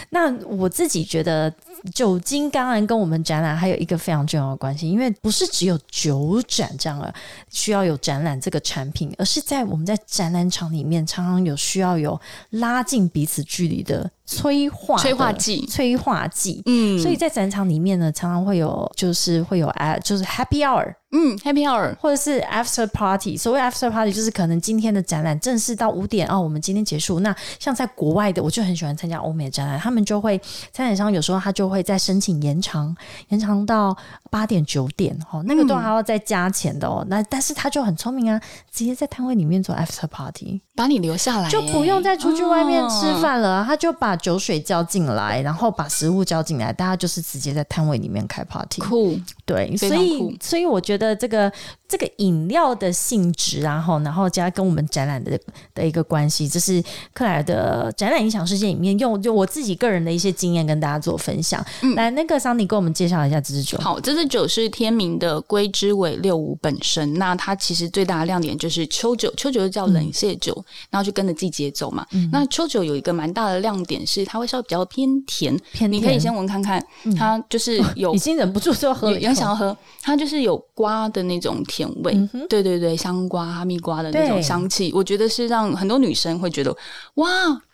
[0.10, 1.54] 那我自己觉得，
[1.94, 7.14] 酒精当然跟我们展览还有一个非常重要的关系，因为不是只有酒展这样的
[7.50, 12.20] 需要有展览这个产品，而是在我们在展览场里面常常有需要有
[12.52, 14.10] 拉近彼此距离的。
[14.30, 16.62] 催化催化剂，催化剂。
[16.66, 20.94] 嗯，所以在展场里面呢，常常会有，就是会有哎，就是 Happy Hour。
[21.12, 27.22] 嗯，Happy Hour 或者是 After Party，所谓 After Party 就是可能今天的展览正式到五点哦，我们今天结束。
[27.22, 30.38] 那像在国外的，我就很喜欢参加欧美展览，他们就会
[30.74, 32.96] 参展商有时候他就会再申请延长，
[33.30, 33.96] 延长到
[34.30, 37.06] 八点九点哦，那个都还要再加钱的哦。
[37.10, 38.42] 那但是他就很聪明啊，
[38.72, 43.64] 直接在摊位里面做 After Party，把你留下来，就不用再出去外面吃饭了。
[43.66, 49.18] 他就把酒水叫进来，然后把食物叫进来，大家就是直接在摊位里面开 Party，酷。
[49.46, 51.52] 对，所以所以我觉得的这个
[51.88, 55.40] 这个饮料的性质，然后然后加跟我们展览的
[55.74, 61.66] 的一个关系，这是克莱尔的展览影响世界里面用就我自己个人的一些经验跟大家做分享。
[61.96, 63.78] 来，那个桑尼给我们介绍一下这支酒。
[63.78, 67.14] 好，这支酒是天明的龟之尾六五本身。
[67.14, 70.54] 那它其实最大的亮点就是秋酒，秋酒就叫冷泻酒，
[70.90, 72.06] 然后就跟着季节走嘛。
[72.34, 76.86] 那秋酒有一个蛮大的亮点是它会稍微比较偏甜，偏你可以先闻看看，
[77.18, 79.38] 它就是有 已经忍不住就要喝了。
[79.38, 82.14] 想要喝，它就是有瓜的那种甜味，
[82.48, 86.76] 对对对，香瓜、哈密瓜的那种香气，我觉得是让很多女生会觉得
[87.16, 87.28] 哇，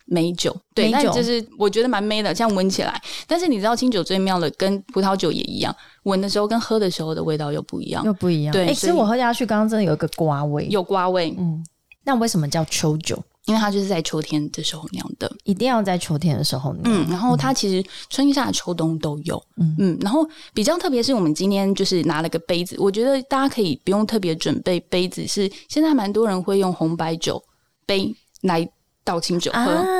[0.06, 3.02] 美酒，对，那就是我觉得蛮美的，这样闻起来。
[3.28, 8.52] 但是你知道清酒最妙的，跟葡萄酒也一样，闻的时候跟喝的时候的味道又不一样，又不一样。
[8.52, 11.34] 对，其实我喝下去，刚刚真的有一个瓜味，有瓜味。
[11.38, 11.64] 嗯，
[12.04, 13.22] 那为什么叫秋酒？
[13.46, 16.84] 因为它就是在秋天的时候酿的，一定要在秋天的时候酿。
[16.86, 19.42] 嗯，然后它其实春夏秋冬都有。
[19.58, 27.42] 嗯嗯，然后比较特别是我们今天就是拿了个杯子，我觉得大家可以不用特别准备杯子，是现在蛮多人会用红白酒
[27.86, 28.68] 杯来
[29.04, 29.60] 倒清酒喝。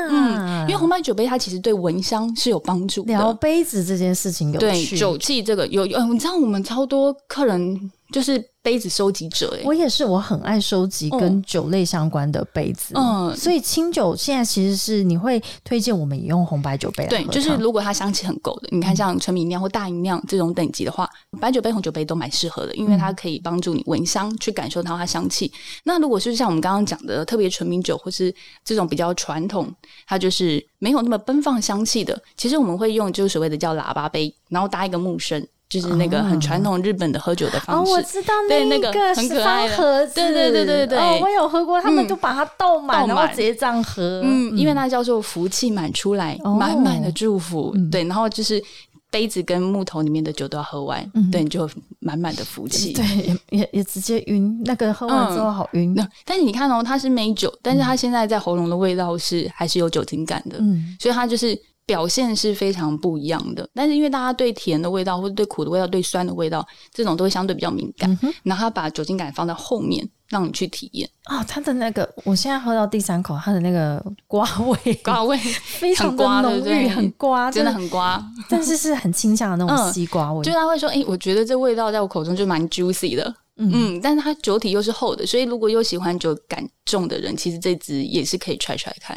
[0.10, 3.04] 嗯，因为红白酒杯它其实对闻香是有帮助。
[3.04, 8.54] 聊杯子这件事情有对，酒器这个有有，你知道我们超多客人就是。
[8.64, 21.10] 杯子收集者，哎，我也是，我很爱收集跟酒类相关的杯子，嗯，所以清酒现在其实是你会推荐我们也用红白酒杯，对，就是如果它香气很够的，你看像纯米酿或大吟酿这种等级的话，
[21.42, 25.52] 白酒杯、红酒杯都蛮适合的，因为它可以帮助你闻香，去感受到它香气。
[25.84, 29.70] 那如果是像我们刚刚讲的特别纯米酒，或是这种比较传统，
[30.08, 35.46] 它就是没有那么奔放香气的，其实我们会用就是所谓的叫喇叭杯，然后搭一个木身。
[35.74, 48.64] 就是那个很传统日本的喝酒的方式，我知道那个很可爱盒子，对对对对对，我有喝过，他们就把它倒满，然后直接这样喝，嗯，因为那叫做福气满出来，满满的祝福，对，然后就是
[49.10, 51.68] 杯子跟木头里面的酒都要喝完，对，你就
[52.00, 53.04] 满满的福气，对，
[53.52, 55.96] 也也也直接晕，那个喝完之后好晕。
[56.24, 61.60] 但是你看哦，它是美酒，但是它现在在喉咙的味道是还是有酒精感的，嗯，所以它就是。
[61.86, 68.18] 表现是非常不一样的，但是因为大家对甜的味道或者对苦的味道、对酸的味道，这种都会相对比较敏感。
[68.44, 71.44] 然后他把酒精感放在后面，让你去体验啊。
[71.44, 80.44] 它的那个，我现在喝到第三口，它的那个瓜味， 瓜味非常的浓郁，很瓜，真的很瓜，但是是很清香的那种西瓜味。
[80.44, 89.16] 就他会说：“哎，我觉得这味道在我口中就蛮 juicy 的。”嗯，但是它酒体又是厚的，所以如果又喜欢酒感重的人，其实这支也是可以揣揣看。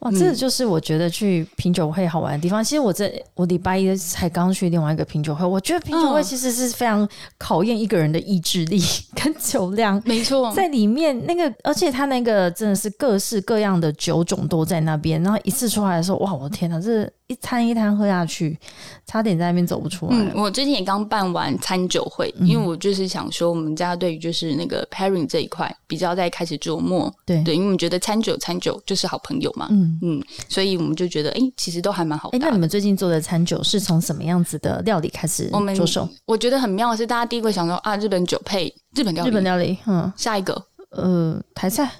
[0.00, 2.64] 哇，这就是我觉得去品酒会好玩的地方。
[2.64, 8.80] 其实我这我礼拜一才刚去另外一个品酒会，我觉得品酒会其实是非常考验一个人的意志力
[9.14, 10.00] 跟酒量。
[10.06, 18.56] 没错，在里面那个，而且它那个真的是各式各样的酒种都在那边，然后一次出来的时候，哇，我的天哪，这一餐一餐喝下去，
[19.04, 20.16] 差点在那边走不出来。
[20.16, 27.12] 嗯，我最近也刚办完餐酒会，因为我就是想说，我们家对于就是那个 pairing 这一块比较在开始琢磨。
[27.24, 29.66] 对对，因为我们觉得餐酒餐酒就是好朋友嘛。
[29.70, 32.28] 嗯嗯，所以我们就觉得，哎，其实都还蛮好。
[32.30, 36.08] 哎，那你们最近做的餐酒是从什么样子的料理开始着手？
[36.26, 39.76] 我觉得很妙的是，大家第一个想说啊，日本酒配日本料理，日本料理。
[39.86, 41.90] 嗯，下一个呃，台菜。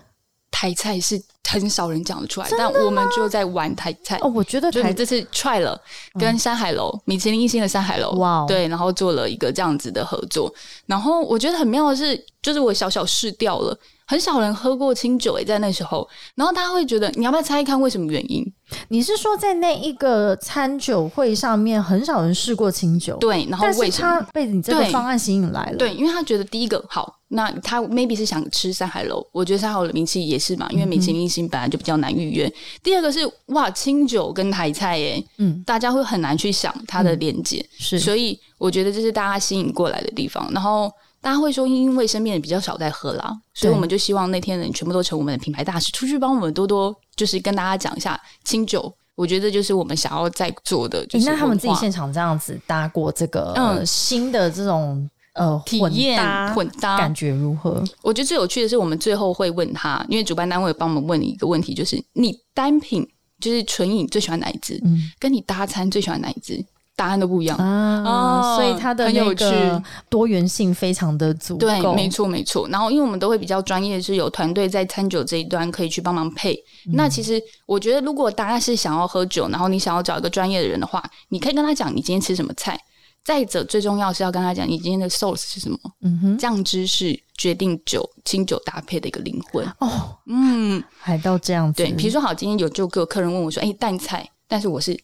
[0.59, 4.33] 台菜是很少人讲得出来，但我们就在玩台菜哦。
[4.35, 5.81] 我觉得台这次 try 了
[6.19, 10.53] 跟山海楼米其林一星的山海楼哇，对，然后做了一个这样子的合作。
[10.87, 18.45] 然后我觉得很妙的是，就是我小小试掉了，很少人喝过清酒诶，在那时候，然后大家会觉得你要不要猜一看为什么原因？
[18.89, 23.17] 你是说在那一个餐酒会上面很少人试过清酒？
[23.19, 25.77] 对，然后为什么被你这个方案吸引来了？
[25.77, 27.15] 对，因为他觉得第一个好。
[27.29, 32.53] 那他 maybe 是想吃山海楼，我觉得山海楼的名气也是嘛，因为米其林星本来就比较难预约。
[32.83, 40.51] 第二个是哇，清酒跟台菜耶，嗯，大家会很难去想它的连接，是，所以我觉得这是大家吸引过来的地方。
[40.53, 48.93] 然后大家会说，因为身边人比较少在喝啦，所以我们就希望那天人全部都成我们的品牌大使，出去帮我们多多就是跟大家讲一下清酒。
[49.15, 51.07] 我觉得就是我们想要在做的。
[51.07, 55.09] 就是那他们自己现场这样子搭过这个嗯新的这种。
[55.37, 56.21] 呃，体验
[56.55, 57.85] 混搭感觉如何？
[58.03, 63.07] 我觉得最有趣的是，我们最后会问他，因为主办单位帮我们问你一个问题，就是你单品
[63.39, 64.81] 就是纯饮最喜欢哪一支？
[64.85, 66.65] 嗯，跟你搭餐最喜欢哪一支？
[66.99, 71.59] 答案都不一样啊，所以它的那个多元性非常的足。
[71.59, 72.67] 对，没错没错。
[72.71, 76.59] 然后，因为我们都会比较专业，是有团队在餐酒这一端可以去帮忙配。
[76.95, 82.81] 那其实我觉得，如果大家是想要喝酒，然后你想要找一个专业的人的话，你可以跟他讲你今天吃什么菜。
[83.27, 85.77] 再者，最重要是要跟他讲，你今天的 sauce 是什么？
[86.03, 90.17] 嗯哼，酱汁是决定酒清酒搭配的一个灵魂哦。
[90.27, 91.83] 嗯，还到这样子。
[91.83, 94.97] 对，比如说好，今天有就个客人问我说：“哎，淡菜，但是我是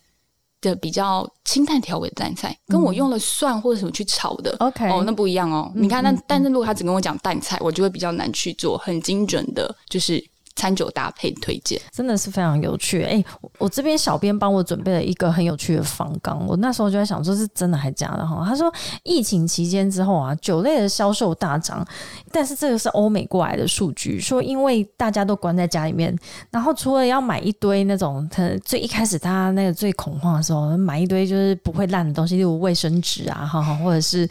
[0.60, 5.72] 的比较清淡调味的淡菜，跟我用了蒜或者什么去炒的，OK，哦，那不一样哦。
[5.74, 13.24] 你看，那但是如果他只跟我讲淡菜，我就会比较难去做很精准的，就是。”餐酒搭配推荐真的是非常有趣哎！
[13.58, 18.44] 我这边小编帮我准备了一个很有趣的方纲，我那时候就在想说，是真的还是假的哈？
[18.46, 18.72] 他说
[19.02, 21.86] 疫情期间之后啊，酒类的销售大涨，
[22.30, 26.16] 但是这个是欧美过来的数据，说因为大家都关在家里面，
[26.50, 34.28] 然后除了要买一堆那种，他最一开始他那个最恐慌的时候，买一堆就是不会烂的东西，例如卫生纸啊，哈， 或者是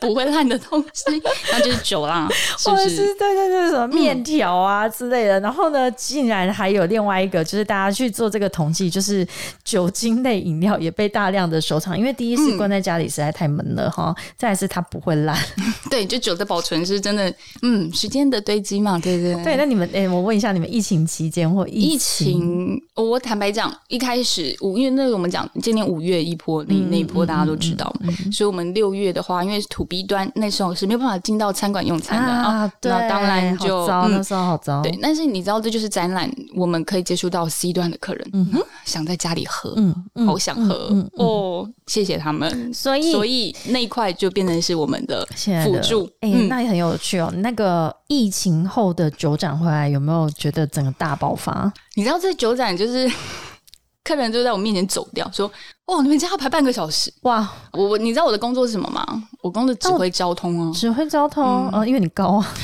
[0.00, 2.28] 不会烂的东西，那就是酒啦，
[2.64, 5.31] 或者是对对对，什么面条啊之类的。
[5.40, 9.26] 然后呢，竟然还有另外一个，就是大家去做这个统计，就是
[9.64, 15.36] 酒精类饮料也被大量的收藏，因为第一是关在家里实在太闷了哈，再来是它不会烂。
[15.90, 19.56] 对，就酒的保存是真的，嗯，时间的堆积嘛，对对对。
[19.56, 27.92] 那你们，哎，我问一下，你们疫情期间或疫情，我坦白讲，一开始五，因为那个我们讲今年五月一波那那一波大家都知道，
[28.30, 34.82] 所以我们六月的话，因为土逼端那时候是没有办法进到餐馆用餐的啊，那当然就糟，那时候好糟。
[34.82, 35.21] 对，但是。
[35.26, 45.26] 你知道这就是展览，我们可以接触到 C 端的客人，嗯哼，想在家里喝，嗯，好想喝哦，谢谢他们，所以所以那一块就变成是我们的
[45.64, 47.32] 辅助，哎，那也很有趣哦。
[47.36, 51.72] 那个疫情后的酒展回来，有没有觉得整个大爆发？
[51.94, 53.10] 你知道这酒展就是
[54.04, 55.50] 客人就在我面前走掉，说
[55.86, 57.48] 哦，你们家要排半个小时哇！
[57.72, 59.04] 我我你知道我的工作是什么吗？
[59.42, 62.54] 我工作指挥交通哦，指挥交通哦，因为你高啊。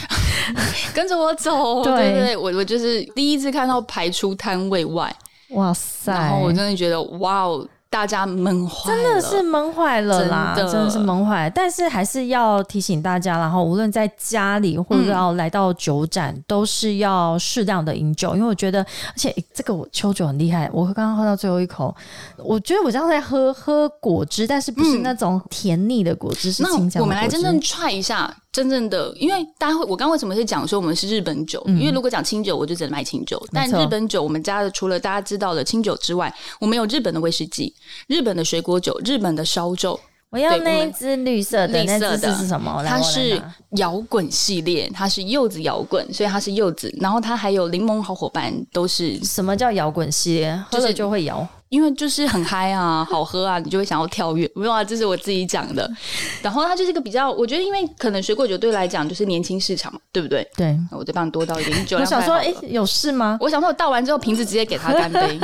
[0.94, 5.14] 跟着我走，对对，我我就是第一次看到排出摊位外，
[5.50, 6.12] 哇塞！
[6.12, 7.66] 然后我真的觉得，哇哦。
[7.90, 10.52] 大家闷坏，真的是闷坏了啦！
[10.54, 21.96] 真的是闷坏，但是还是要提醒大家，然后无论在家里或者要来到酒展，都是要适量的饮酒，因为我觉得，而且这个我秋酒很厉害，我刚刚喝到最后一口，
[22.36, 27.00] 我觉得我像在喝喝果汁，但是不是那种甜腻的果汁，是清香。
[27.00, 28.30] 我们来真正踹一下。
[28.50, 31.62] 真正的，因为大家会，我刚为什么是讲说我们是日本酒？
[31.66, 33.40] 因为如果讲清酒，我就只能卖清酒。
[33.52, 37.74] 但日本酒，我们家的除了大家知道的清酒之外，我们有日本的威士忌、
[38.06, 39.98] 日本的水果酒、日本的烧酒。
[40.30, 42.84] 我要那一只绿色的，绿色的是什么？
[42.86, 43.40] 它是
[43.76, 46.94] 摇滚系列，它是柚子摇滚，所以它是柚子。
[47.00, 50.64] 然后它还有柠檬好伙伴，都是什么叫摇滚系列？
[50.70, 51.48] 喝了就会摇。
[51.68, 54.50] 因为就是很嗨啊，好喝啊，你就会想要跳跃。
[54.54, 55.90] 没有啊，这是我自己讲的。
[56.42, 60.48] 然后它就是一个比较，我觉得因为可能水果酒对来讲就是年轻市场，对不对？
[60.56, 61.98] 对，我再帮你多倒一点酒。
[61.98, 63.36] 我想说，哎，有事吗？
[63.40, 65.38] 我想说，我倒完之后瓶子直接给他干杯。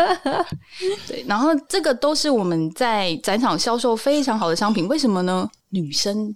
[1.06, 4.88] 对，然后这个都是我们在展场销售非常好的商品。
[4.88, 5.48] 为什么呢？
[5.70, 6.34] 女生，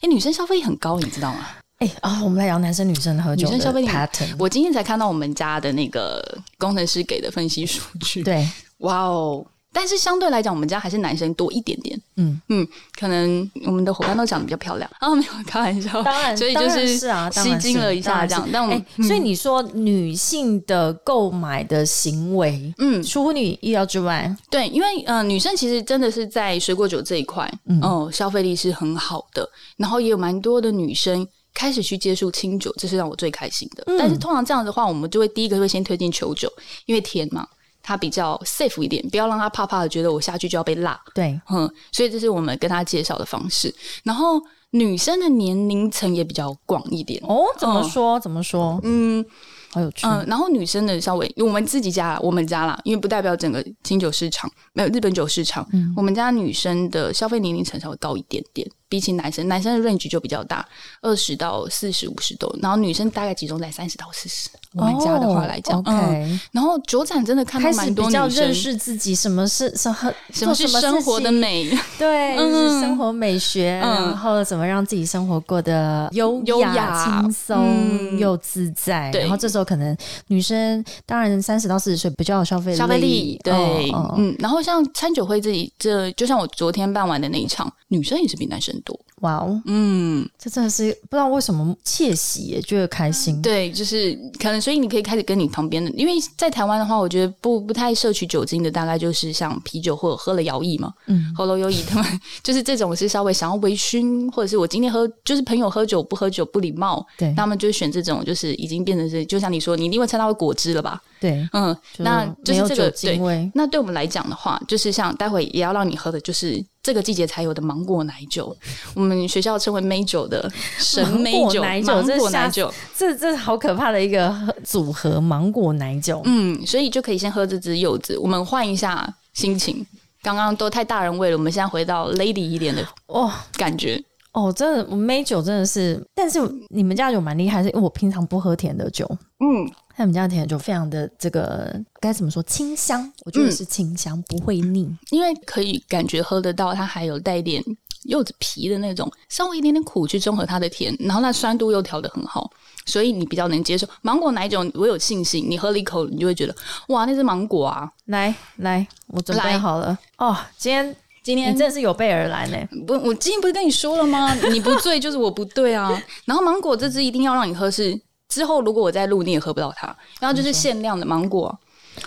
[0.00, 1.46] 哎，女生消费很高，你知道吗？
[1.78, 4.34] 哎啊，我们来聊男生女生喝酒女生消费 pattern。
[4.38, 6.24] 我今天才看到我们家的那个
[6.56, 8.22] 工程师给的分析数据。
[8.22, 8.48] 对。
[8.78, 12.00] 哇哦，但是相对来讲，我们家还是男生多一点点。
[12.16, 12.40] 嗯。
[12.48, 12.66] 嗯，
[12.98, 14.90] 可能我们的伙伴都长得比较漂亮。
[14.98, 18.48] 啊， 没有开玩笑，当然，所以就是是啊，当吸睛了一下这样。
[18.52, 27.80] 但我们哎，所以你说女性的购买的行为，嗯，出乎你意料之外，对，因为呃，女生其实真的是在水果酒这一块，嗯。
[27.82, 31.26] 哦、消费力是很好的，然后也有蛮多的女生。
[31.58, 33.82] 开始去接触清酒，这是让我最开心的。
[33.86, 33.96] 嗯。
[33.98, 36.52] 但是通常这样的话，我们就会第一个会先推荐球酒，
[36.84, 37.48] 因为甜嘛，
[37.86, 41.00] 它比较 safe 一点，不要让他怕怕的觉得我下去就要被辣。
[41.14, 43.72] 对，嗯，所以这是我们跟他介绍的方式。
[44.02, 48.18] 然后女生的年龄层也比较广一点，哦，怎么说？
[48.18, 48.80] 怎么说？
[48.82, 49.24] 嗯
[49.70, 50.04] 好有趣。
[50.04, 60.66] 嗯、然后女生的稍微我们自己家啦，我们家啦，因为不代表整个清酒市场，没有日本酒市场，嗯我们家女生的消费年龄层稍微高一点点，比起男生，男生的 range 就比较大，
[61.02, 64.48] 二十到四十、五十多，然后女生大概集中在三十到四十。
[64.74, 68.54] 我们家的话来讲，，，OK，然后酒展真的看到开始蛮多比较女生认。
[68.54, 71.70] 识自己，什么是什么什么是生活的美？
[71.98, 79.10] 对，嗯就是生活美学，嗯然后怎么让自己生活过得优优雅轻松、嗯又自在。
[79.10, 93.40] 对然后这时候可能女生，当然三十到四十岁比较有消费消费力，对，嗯，然后像餐酒会自己这，就像我昨天办完的那一场，女生也是比男生多，哇哦，嗯，这真的是不知道为什么窃喜也，觉得开心。
[93.40, 111.00] 对，就是可能，所以你可以开始跟你旁边的，因为在台湾的话，我觉得不不太摄取酒精的，大概就是像啤酒或者喝了摇曳嘛，嗯，喉咙有乙他们 就是这种是稍微想要微醺，或者是我今天喝就是朋友喝酒不喝酒不礼貌，对他们就选这种就是已经变成是，就像你说，你一定会猜到果汁了吧？
[111.18, 113.18] 对，嗯，那就没有是这个对。
[113.18, 113.50] 味。
[113.54, 118.56] 那对我们来讲的话，就是像待会也要让你喝的，就是这个季节才有的芒果奶酒，
[118.94, 122.72] 我们学校称为梅酒的神梅酒，芒果奶酒芒果奶酒。
[122.94, 124.32] 这这好可怕的一个
[124.62, 126.22] 组合，芒果奶酒。
[126.26, 129.84] 嗯，所以就可以先喝这支柚子，我们换一下心情。
[130.22, 134.00] 刚刚都太大人味了，我们现在回到 lady 一点的哇感觉。
[134.30, 139.04] 哦，真的，我梅酒真的是，但是你们家酒蛮厉害，是因为我平常不喝甜的酒，
[139.40, 144.94] 嗯，他们家的甜的酒非常的这个该怎么说清香，我觉得是清香，不会腻。
[145.10, 147.62] 因为可以感觉喝得到，它还有带一点
[148.04, 152.50] 柚子皮的那种，稍微一点点苦去中和它的甜，然后那酸度又调得很好，
[152.84, 153.88] 所以你比较能接受。
[154.02, 156.54] 芒果奶酒我有信心，你喝了一口，你就会觉得
[156.88, 157.90] 哇，那是芒果啊！
[158.04, 162.58] 来来，我准备好了哦，今天今天你真的是有备而来呢。
[162.86, 164.34] 不，我今天不是跟你说了吗？
[164.52, 165.90] 你不醉就是我不对啊。
[166.26, 167.98] 然后芒果这支一定要让你喝是，
[168.28, 169.86] 之后如果我再录你也喝不到它，
[170.20, 171.58] 然后就是限量的芒果。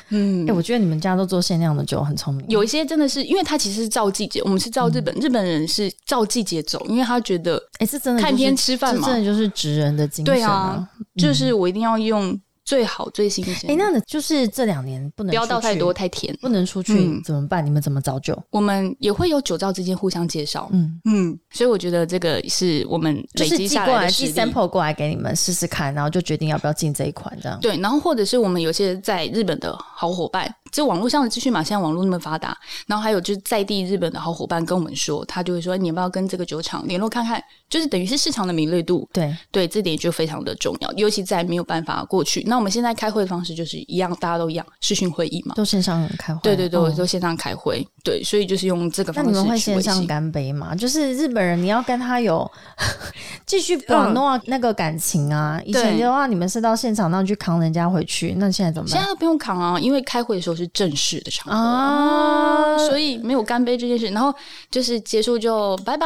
[0.10, 0.48] 嗯。
[0.48, 2.46] 哎、，我觉得你们家都做限量的酒，很聪明。
[2.48, 9.02] 有一些真的是，因为它其实是照季节，我们是照日本，日本人是照季节走，因为他觉得哎、这真的、就是、看天吃饭嘛。
[9.08, 12.40] 这真的就是职人的精神对啊，就是我一定要用
[12.70, 16.38] 最好最新鲜，哎、那你就是这两年不能不要倒太多，太甜。
[16.40, 17.66] 不能出去、嗯怎么办？
[17.66, 18.40] 你们怎么找酒？
[18.52, 27.60] 我们也会有酒造之间互相介绍，嗯，嗯，所以我觉得这个是我们累积下来，寄 sample 过来给你们试试看，然后就决定要不要进这一款，这样。
[27.60, 32.58] 对，然后或者是我们有些在日本的好伙伴，就网络上的资讯嘛，现在网络那么发达，
[32.88, 42.44] 然后还有就是在地日本的好伙伴跟我们说，他就会说你要不要跟这个酒厂联络看看，就是等于是市场的敏锐度，对，对，这点就非常的重要，尤其在没有办法过去。
[42.48, 45.56] 那我们现在开会的方式就是一样，大家都一样，视讯会议嘛。
[45.56, 46.42] 都线上开会。
[46.42, 49.60] 对对对，哦都线上开会，对，所以就是用这个方式那你们会。
[49.60, 50.74] 线上干杯吗？
[50.74, 52.50] 就是日本人，你要跟他有
[53.46, 55.62] 继续保诺那个感情啊。
[55.66, 58.98] 以前的话，你们是到现场，那去扛人家回去，那现在怎么办？
[58.98, 61.58] 现在都不用扛啊，因为开会的时候是正式的场合。
[61.58, 62.78] 啊。
[62.78, 64.08] 所以没有干杯这件事。
[64.10, 64.34] 然后
[64.70, 66.06] 就是结束就拜拜，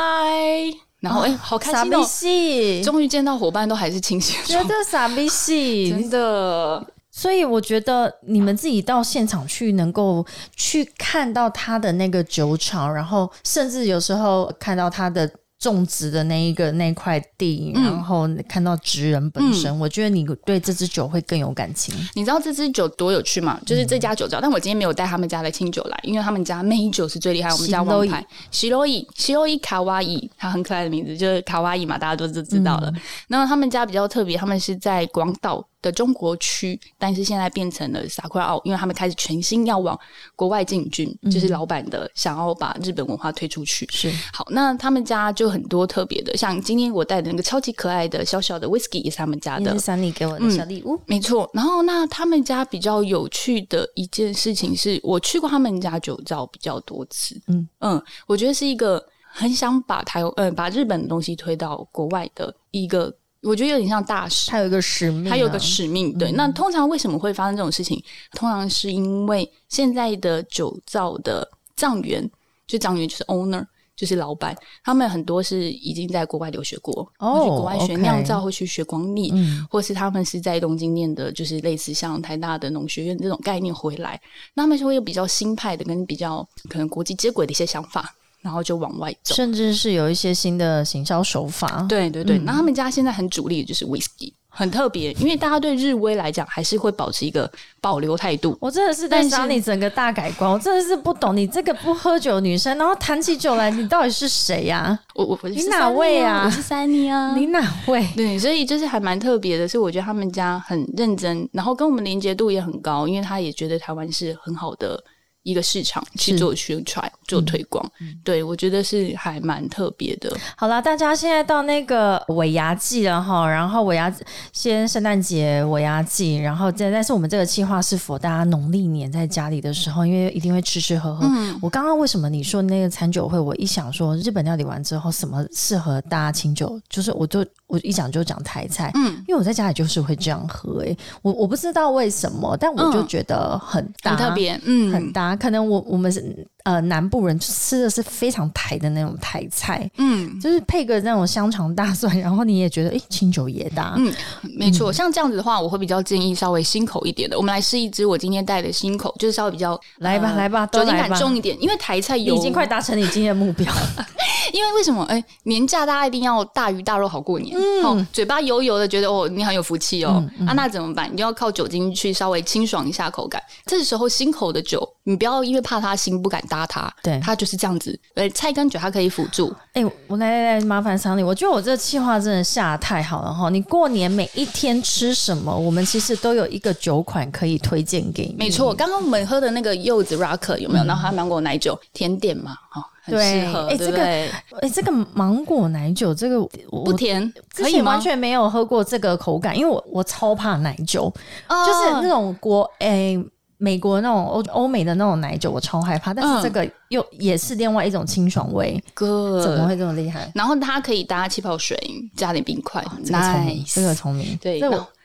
[0.99, 2.03] 然后哎、好开傻逼心哦！
[2.05, 6.85] 戏，终于见到伙伴都还是清醒觉，得傻逼戏， 真的。
[7.15, 10.25] 所以我觉得你们自己到现场去，能够
[10.55, 15.29] 去看到他的那个酒厂，然后甚至有时候看到他的
[15.63, 21.95] 种植的那一个那块地，嗯然后看到植人本身，我觉得你对这支酒会更有感情。
[22.15, 23.57] 你知道这支酒多有趣吗？
[23.65, 32.91] 就是这家酒造，但我今天没有带他们家的清酒来，因为他们家美酒是最厉害，我们家王牌西罗伊西罗伊卡哇伊，它很可爱的名字，就是卡哇伊嘛，大家都知知道了。
[33.29, 39.99] 然后他们家比较特别，他们是在广岛的中国区，但是现在变成了萨库拉奥，因为他们开始全新要往
[40.35, 43.85] 国外进军，就是老板的想要把日本文化推出去。
[43.91, 50.99] 是好，那他们家就很多特别的，像今天我带的那个超级可爱的小小的 whisky 也是他们家的也是，三里给我的小礼物。
[51.05, 63.13] 没错，然后那他们家比较有趣的一件事情是，我去过他们家酒造比较多次，嗯嗯，我觉得是一个很想把台呃把日本的东西推到国外的一个
[63.43, 66.17] 我觉得有点像大使，他有一个使命啊，他有个使命。
[66.17, 68.01] 对，那通常为什么会发生这种事情？
[68.31, 72.29] 通常是因为现在的酒造的藏员，
[72.65, 73.65] 就藏员就是 owner。
[73.95, 84.19] 就是老板，他们很多是已经在国外留学过，哦去国外学酿造，或去学光力，嗯或是他们是在东京念的，就是类似像台大的农学院这种概念回来，
[84.55, 89.33] 那他们就会有比较新派的跟比较可能国际接轨的一些想法，然后就往外走。
[89.33, 91.83] 甚至是有一些新的行销手法。
[91.89, 98.55] 对对对，嗯那他们家现在很主力的就是 whisky，很特别，因为大家对日威来讲还是会保持一个保留态度。
[98.59, 108.07] 我真的是在但是想你整个大改观，我真的是不懂你这个不喝酒的女生，然后谈起酒来，你到底是谁呀、我我我是你哪位啊我是三妮啊， 你哪位？
[108.15, 115.01] 对，所以就是还蛮特别的，是我觉得他们家很认真，然后跟我们连接度也很高，因为他也觉得台湾是很好的
[115.43, 117.85] 一个市场去做宣传、做推广。
[118.23, 120.35] 对我觉得是还蛮特别的。
[120.55, 124.13] 好啦，大家现在到那个尾牙季了哈，然后尾牙
[124.51, 131.25] 先圣诞节尾牙季，然后再但是我们这个计划是否大家农历年在家里的时候，因为一定会吃吃喝喝。
[131.27, 145.32] 嗯我刚刚为什么你说那个餐酒会，我一想说日本料理完之后，什么适合大家清酒，就是我就我一讲就讲台菜，嗯，因为我在家里就是会这样喝、欸，我我不知道为什么，但我就嗯觉得很搭，很特别，嗯，很搭。
[145.35, 153.95] 可能我我们是呃南部人吃的是非常台的那种台菜，嗯就是配个那种香肠大蒜，然后你也觉得诶清酒也搭。
[153.97, 154.13] 嗯，
[154.57, 154.91] 没错。
[154.91, 157.37] 像这样子的话，我会比较建议稍微新口一点的。
[157.37, 163.71] 我们来试一支我今天带的新口，就是稍微比较来吧呃来吧酒精感重一点，因为台菜有已经快达成你今天的目标，
[164.53, 165.03] 因为为什么？
[165.03, 171.11] 哎、年假大家一定要大鱼大肉好过年，嗯哦，嘴巴油油的，觉得哦你很有福气哦，啊，那怎么办？
[171.11, 173.41] 你就要靠酒精去稍微清爽一下口感。
[173.65, 177.99] 这时候新口的酒，你不要因为怕他心不敢搭他，对他就是这样子。
[178.15, 183.49] 呃，菜跟酒它可以辅助，哎、我来来来，麻烦桑尼，我觉得我这计划真的下得太好了哈！
[183.49, 188.35] 你过年每一天吃什么，我们其实都有一个酒款可以推荐给你。
[188.37, 188.73] 没错。
[188.73, 190.85] 刚刚我们喝的那个柚子 rock 有没有？
[190.85, 194.03] 然后还有芒果奶酒，甜点嘛，哈、很对适合，哎这个？
[194.03, 196.39] 哎、这个芒果奶酒，这个
[196.69, 197.21] 我不甜，
[197.53, 201.13] 之可以完全没有喝过这个口感，因为我我超怕奶酒，
[201.49, 203.21] 哦就是那种国诶、
[203.63, 206.13] 美国那种欧欧美的那种奶酒，我超害怕。
[206.13, 210.29] 但是嗯这个又也是另外一种清爽味，哥怎么会这么厉害？
[210.35, 211.75] 然后它可可以搭气泡水，
[212.15, 214.37] 加点冰块，这个聪明这个聪明。
[214.43, 214.61] 对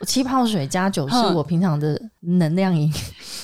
[0.06, 2.92] 气泡水加酒是嗯我平常的能量饮。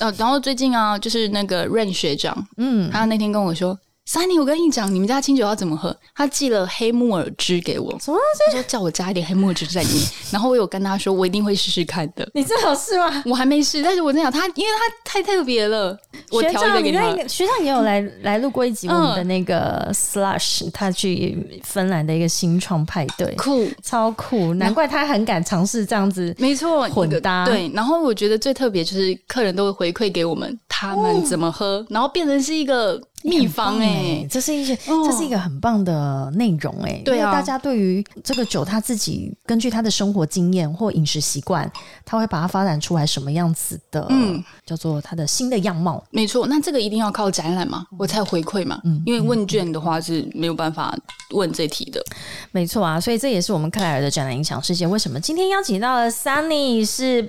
[0.01, 3.79] 呃， 然后最近啊，就是那个 Rain 学长，嗯，他那天跟我说
[4.09, 8.19] ：“Sunny，我跟你讲，你们家清酒要怎么喝？”他寄了黑木耳汁给我，什么？
[8.47, 10.07] 他说叫我加一点黑木耳汁在里面。
[10.31, 12.29] 然后我有跟他说，我一定会试试看的。
[12.35, 13.23] 你这好试吗？
[13.27, 15.97] 我还没试，但是我在想他，因为他太特别了，
[16.31, 17.01] 我学长，调一个给他。
[17.03, 26.35] 你那个学长也有来来录过一集我们的嗯那个 Slush，他去芬兰的一个新创派对，酷，超酷，难怪他很敢尝试这样子。
[26.39, 27.71] 没错，混搭对。
[27.75, 37.01] 然后我觉得最特别就是客人都会回馈给我们他们怎么喝，然后变成是一个秘方哎、哎，这是一些，哦这是一个很棒的内容哎。
[37.07, 41.71] 对啊大家对于这个酒，他自己根据他的生活经验或饮食习惯，
[42.05, 46.05] 他会把它发展出来什么样子的，嗯叫做他的新的样貌。
[46.11, 48.79] 没错，那这个一定要靠展览嘛，我才有回馈嘛。
[48.85, 50.95] 嗯因为问卷的话是没有办法
[51.31, 52.05] 问这题的。
[52.53, 54.87] 没错啊，所以这也是我们克莱尔的展览影响世界。
[54.87, 57.23] 为什么今天邀请到了 Sunny 是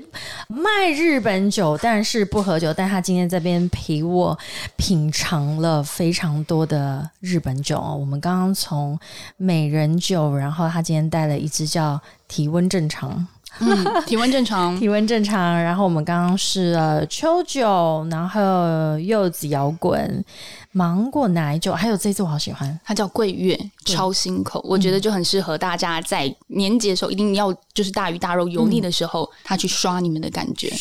[0.50, 4.38] 卖日本酒，但是不喝酒，但他今天这边陪我
[4.76, 7.96] 品尝了非常多的日本酒哦。
[7.96, 9.00] 我们刚刚从
[9.38, 13.26] 美人酒，然后他今天带了一支叫体温正常。
[13.60, 20.24] 嗯，体温正常， 体温正常，然后我们刚刚是呃秋酒，然后柚子摇滚、
[20.72, 30.74] 芒果奶酒，还有这次我好喜欢，它叫桂月，超新口，我觉得就很适合大家在年节的时候一定要就是大鱼大肉油腻的时候，它去刷你们的感觉。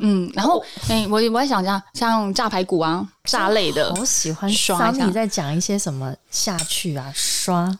[0.00, 5.06] 嗯，然后哎、我我在想一下，像炸排骨啊、炸类的，我喜欢刷一下。
[5.06, 7.70] Sunny 在讲一些什么下去啊，刷，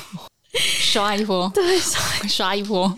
[0.56, 2.92] 刷一波，对， 刷刷一波。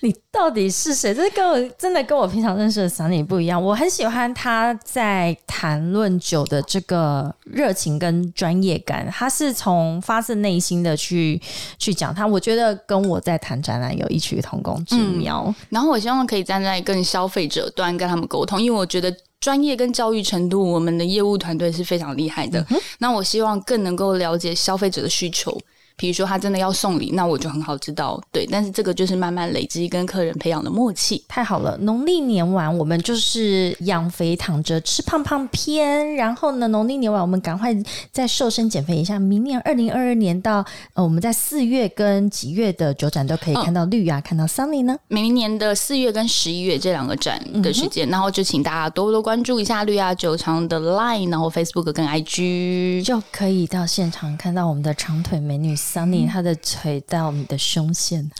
[0.00, 1.14] 你到底是谁？
[1.14, 3.62] 这跟我真的跟我平常认识的 Sunny 不一样。
[3.62, 11.40] 我很喜欢他在谈论酒的这个热情跟专业感，他是从发自内心的去
[11.78, 12.26] 去讲他。
[12.26, 15.54] 我觉得跟我在谈展览有异曲同工之妙。
[15.70, 19.14] 然后我希望可以站在更消费者端跟他们沟通，因为我觉得。
[19.40, 22.66] 专业跟教育程度，我们的业务团队是非常厉害的。
[22.98, 25.56] 那我希望更能够了解消费者的需求，
[25.98, 28.46] 比如说他真的要送礼，那我就很好知道，对。
[28.46, 31.76] 但是这个就是慢慢累积跟客人培养的默契，太好了。
[31.78, 37.76] 农历年完，我们就是养肥躺着吃胖胖篇，然后呢，农历年完我们赶快
[38.12, 39.18] 再瘦身减肥一下。
[39.18, 44.96] 明年二零二二年到呃，我们在四月跟几月的酒展都可以看到绿芽，看到 Sunny 呢。
[45.08, 58.30] 明年的四月跟十一月这两个展的时间，然后就请大家多多关注一下绿啊酒厂的 Line，然后 Facebook 跟 IG 就可以到现场看到我们的长腿美女 Sunny，她的腿到你的胸线，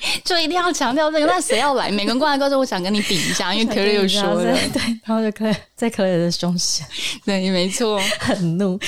[0.24, 1.26] 就一定要强调这个。
[1.26, 1.90] 那谁要来？
[1.90, 6.86] 每个人过来告诉我想跟你比一下，因为 Clare 有说的，对，然后就可以 在 Clare 的胸前，
[7.24, 8.78] 对，没错，很怒。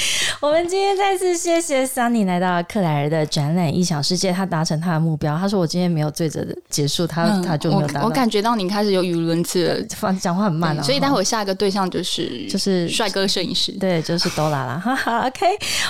[0.40, 5.36] 我们今天再次谢谢 Sunny 来到克莱尔的展览《异想世界》，他达成他的目标。
[5.38, 10.82] 他说：“我今天没有醉着的结束，他他就没有达到。”我感觉到你开始有语无伦次了，讲话很慢了。
[10.82, 14.80] 所以待会下一个对象就是就是帅哥摄影师，对，就是多拉啦。
[14.82, 15.46] 哈哈，OK，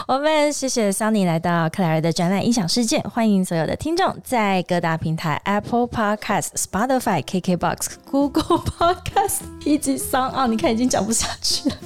[0.07, 11.77] 我们谢谢 Sunny 来到克莱尔的展览《异想世界》，欢迎所有的听众在各大平台 Apple Podcast、Spotify、KKBox、Google Podcast 以及 Sound 啊，你看已经讲不下去了。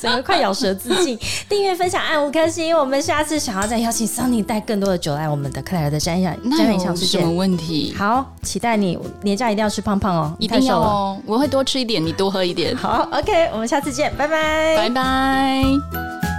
[0.00, 2.76] 整个快咬舌自尽，订阅分享按五颗星。
[2.76, 7.20] 我们下次想要再邀请 Sunny 带更多的酒来我们的克莱尔的瞻仰瞻仰场世界。
[7.20, 7.94] 什么问题？
[7.96, 12.74] 好，期待你年假一定要吃胖胖哦，一定要哦，我会多吃一点，你多喝一点。
[12.74, 16.37] 好，OK，我们下次见，拜拜，拜拜。